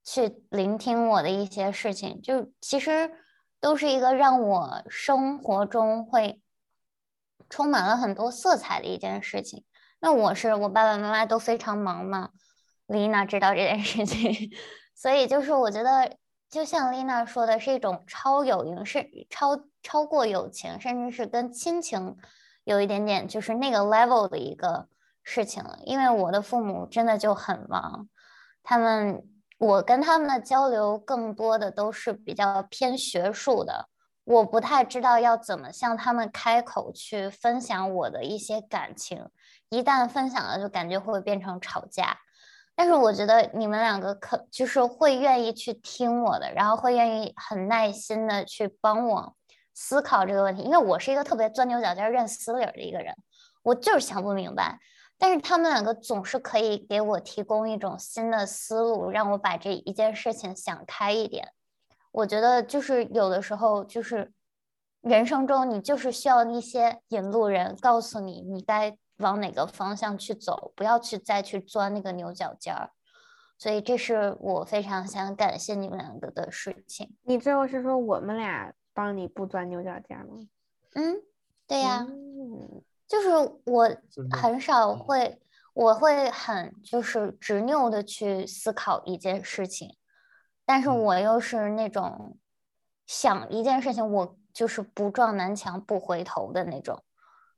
[0.04, 3.10] 去聆听我的一些事情，就其实
[3.62, 6.42] 都是一个让我生活中会
[7.50, 9.64] 充满了很多色彩的一件事情。
[10.02, 12.32] 那我是我爸爸妈妈都非常忙嘛，
[12.88, 14.52] 丽娜知道这件事情，
[14.94, 16.18] 所以就是我觉得。
[16.50, 22.18] 就像丽娜说的，是一种超友情，是超超过友情，甚至是跟亲情
[22.64, 24.88] 有一点点就是那个 level 的一个
[25.24, 25.78] 事情了。
[25.86, 28.10] 因为我的父母真的就很忙，
[28.64, 29.24] 他们
[29.60, 33.88] 我跟他们的交流更多的都是比较偏学术的，
[34.24, 39.30] 我不太知道要怎么向他们开口去分享我的一些感情，
[39.70, 42.18] 一旦分享了，就感觉会变成吵架。
[42.80, 49.36] 但是我觉得你们两个可就是会愿意去听我的，然后会愿意很耐心的去帮我
[49.74, 53.14] 思考这个问题，因为我是一个特别钻牛角尖、认死理儿的一个人，
[53.64, 54.80] 我就是想不明白。
[55.18, 61.50] 但是他们两个总是可以给我提供一种新的思路，让我把这一件事情想开一点。
[62.14, 64.32] 我觉得就是有的时候就是
[65.02, 68.98] 人生中你就是需要一些引路人告诉你你该。
[69.20, 72.92] 往哪个方向去走，不要去再去钻那个牛角尖儿，
[73.58, 77.16] 所以这是我非常想感谢你们两个的事情。
[77.24, 80.48] 你最后是说我们俩帮你不钻牛角尖吗？
[80.96, 81.18] 嗯，
[81.68, 83.30] 对呀、嗯、就是
[83.66, 83.90] 我
[84.32, 85.42] 很少会，
[85.74, 89.98] 我会很就是执拗的去思考一件事情，
[90.66, 92.38] 但是我又是那种
[93.06, 97.04] 想一件事情，我就是不撞南墙不回头的那种。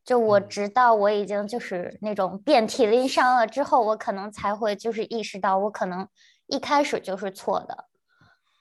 [0.03, 6.07] 就我直到我已经就是那种遍体鳞伤了之后，我可能才会就是意识到我可能
[6.48, 7.86] 一开始就是错的，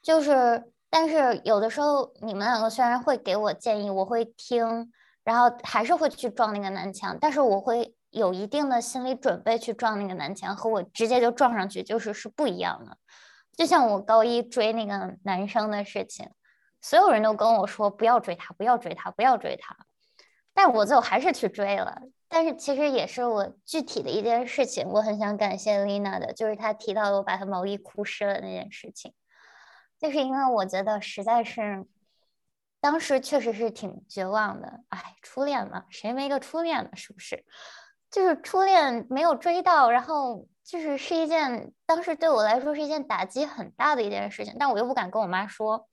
[0.03, 4.93] 就是但是有的时候你们两个虽然会给我建议，我会听，
[5.25, 12.97] 然后还是会去撞那个南墙，但是我会有一定的心理准备去撞那个南墙，和我直接就撞上去就是是不一样的。
[13.57, 16.29] 就像我高一追那个男生的事情，
[16.81, 19.77] 所有人都跟我说不要追他，不要追他，不要追他。
[20.63, 29.15] 但我最后还是去追了，但是其实也是我具体的一件事情，我很想感谢丽娜的，就是她提到我把她毛衣哭湿了那件事情。
[29.99, 31.87] 就是因为我觉得实在是，
[32.79, 34.81] 当时确实是挺绝望的。
[34.91, 36.91] 哎，初恋嘛，谁没个初恋呢？
[36.95, 37.43] 是不是？
[38.11, 45.89] 就是初恋没有追到，然后就是是一件当时对我来说是一件打击很大的一件事情，但我又不敢跟我妈说。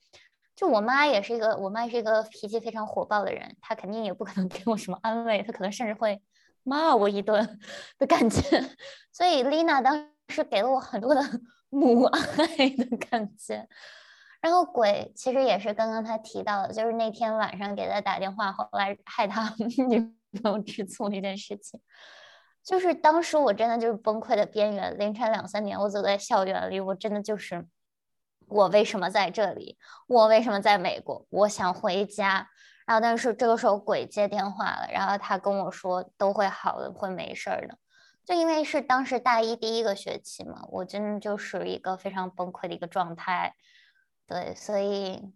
[0.58, 6.20] 就我妈也是一个，我妈是一个脾气非常火爆的人，她肯定也不可能给我什么安慰，她可能甚至会
[6.64, 7.60] 骂我一顿
[8.00, 8.42] 的感觉。
[9.12, 11.22] 所以丽娜当时给了我很多的
[11.70, 13.68] 母爱的感觉。
[14.42, 19.54] 然后鬼其实也是刚刚他提到的，就是那天晚上给他打电话，后来害他
[19.88, 20.00] 女
[20.42, 21.80] 朋友吃醋那件事情。
[22.64, 27.64] 就是当时我真的就是崩溃的边缘，凌晨两三点，我走在校园里，我真的就是。
[28.48, 29.78] 我为什么在这里？
[30.08, 31.26] 我为什么在美国？
[31.30, 32.50] 我想回家。
[32.86, 37.78] 然后，但是这个时候鬼接电话了，然后他跟我说都会好的，会没事儿的。
[38.24, 43.56] 就因为是当时大一第一个学期嘛，我真的就是一个非常崩溃的一个状态。
[44.26, 45.34] 对，所以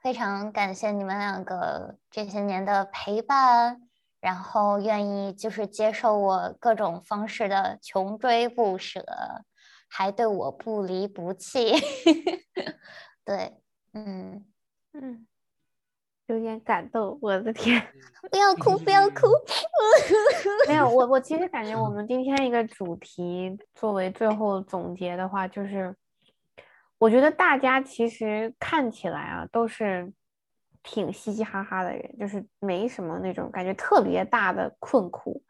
[0.00, 3.80] 非常感谢你们两个这些年的陪伴，
[4.20, 9.04] 然后愿意就是接受我各种方式的穷追不舍。
[9.96, 11.70] 还对我不离不弃，
[13.24, 13.54] 对，
[13.92, 14.44] 嗯
[14.92, 15.24] 嗯，
[16.26, 17.80] 有点感动，我的天，
[18.28, 19.28] 不要哭，不要哭，
[20.66, 25.94] 没有，我 我其实感觉我们今天一个主题作为最后总结的话，就是
[26.98, 30.12] 我觉得大家其实看起来啊都是
[30.82, 35.40] 挺嘻嘻哈哈的人，就是没什么那种感觉特别大的困苦。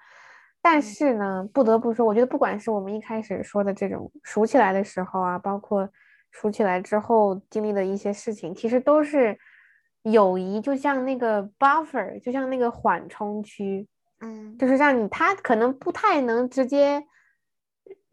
[0.66, 5.86] 但是呢，不得不说，我觉得不管是我们一开始说的这种熟起来的时候啊，包括
[6.30, 9.38] 熟起来之后经历的一些事情，其实都是
[10.04, 13.86] 友谊，就像那个 buffer，就像那个缓冲区，
[14.20, 17.04] 嗯，就是让你他可能不太能直接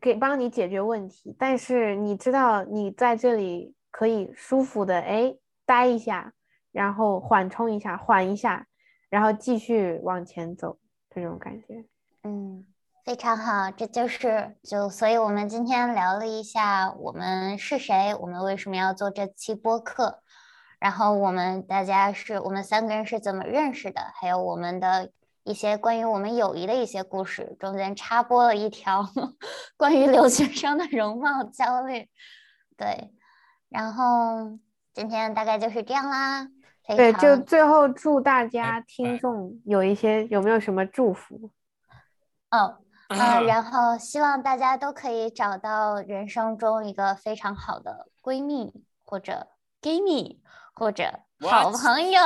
[0.01, 5.33] 给帮你解决问题，但是你知道你在这里可以舒服的哎
[5.65, 6.33] 待一下，
[6.73, 8.67] 然后缓冲一下，缓一下，
[9.09, 10.77] 然后继续往前走，
[11.09, 11.85] 这种感觉。
[12.23, 12.65] 嗯，
[13.03, 20.21] 非常好，这就是就，所以我们今天聊了一下我们是谁，我们为什么要做这期播客，
[20.79, 25.09] 然后我们大家是我们三个人是怎么认识的，还有我们的
[25.43, 29.03] 一些关于我们友谊的一些故事，中间插播了一条
[29.75, 32.07] 关于留学生的容貌焦虑，
[32.77, 33.11] 对，
[33.69, 34.59] 然后
[34.93, 36.47] 今天大概就是这样啦。
[36.87, 41.49] 对，就最后祝大家听众有一些有没有什么祝福？
[42.51, 49.47] 哦， 呃，然后希望大家都可以找到人生中一个非常好的闺蜜或者
[49.81, 50.41] gay 蜜
[50.73, 52.21] 或者好朋友，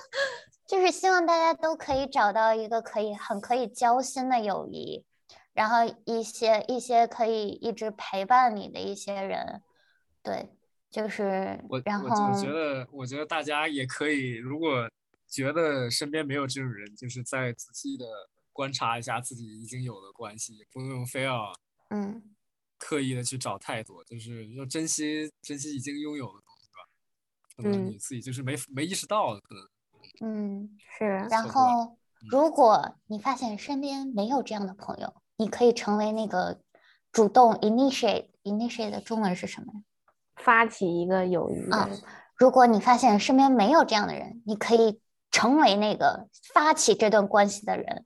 [0.66, 5.04] 就是希望大家都可以找到一个可以很可以交心的友谊，
[5.52, 9.62] 然后一些一些可以一直陪伴你的一些人，
[10.22, 10.48] 对，
[10.90, 14.88] 就是我，然后我觉得，我觉得大家也可以，如果
[15.28, 18.06] 觉得身边没有这种人，就是在仔细的。
[18.60, 21.50] 观察一下自己已经有的关系，不用非要
[21.88, 22.22] 嗯
[22.76, 26.78] 刻意的去找太多，就是要珍惜珍惜已经拥有的东西吧。
[27.56, 29.66] 可能你自己就是没没意识到，可能
[30.20, 31.06] 嗯是。
[31.30, 31.96] 然后，
[32.30, 36.60] 如果你发现身边没有这样的朋友，你可以成为那个
[37.10, 39.80] 主动 initiate initiate 的中文是什么呀？
[40.36, 41.88] 发起一个友谊啊。
[42.36, 45.00] 如果你发现身边没有这样的人，你可以
[45.30, 48.04] 成为那个发起这段关系的人。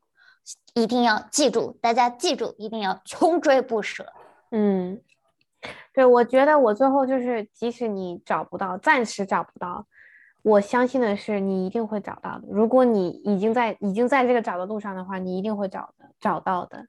[0.74, 4.06] 一定要记住，大家记住，一定要穷追不舍。
[4.50, 5.00] 嗯，
[5.92, 9.86] 对，我觉得我最后就是，即使你找不到，暂时找不到，
[10.42, 12.42] 我相信的是你一定会找到的。
[12.50, 16.86] 如果你已经在已经在这个找的路上的话，你一定会找的找到的。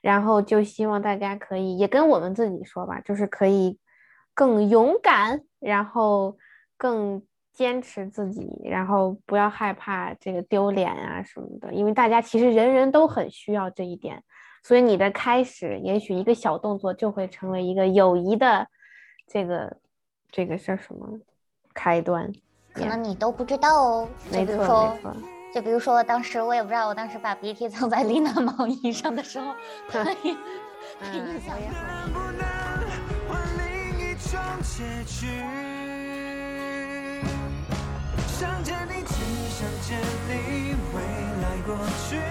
[0.00, 3.78] 然后就希望大家可以也跟我们自己说吧，就是可以
[4.34, 6.36] 更勇敢，然后
[6.76, 7.22] 更。
[7.58, 14.22] 坚持自己，然后不要害怕这个丢脸啊什么的，因为大家其实人人都很需要这一点。
[14.62, 18.64] 所以你的开始，也许一个小动作就会成为一个友谊的
[19.26, 19.76] 这个
[20.30, 21.18] 这个是什么
[21.74, 22.32] 开端？
[22.72, 24.08] 可能你都不知道哦。
[24.30, 24.64] 没错，没
[25.02, 25.16] 错。
[25.52, 29.52] 就比如说，当时我也不知道，我当时把鼻涕蹭在丽娜毛衣上的时候，
[29.90, 30.36] 可以
[31.00, 31.58] 可以想。
[38.38, 39.14] 想见你，只
[39.50, 39.98] 想见
[40.28, 41.02] 你，未
[41.42, 41.76] 来过
[42.08, 42.27] 去。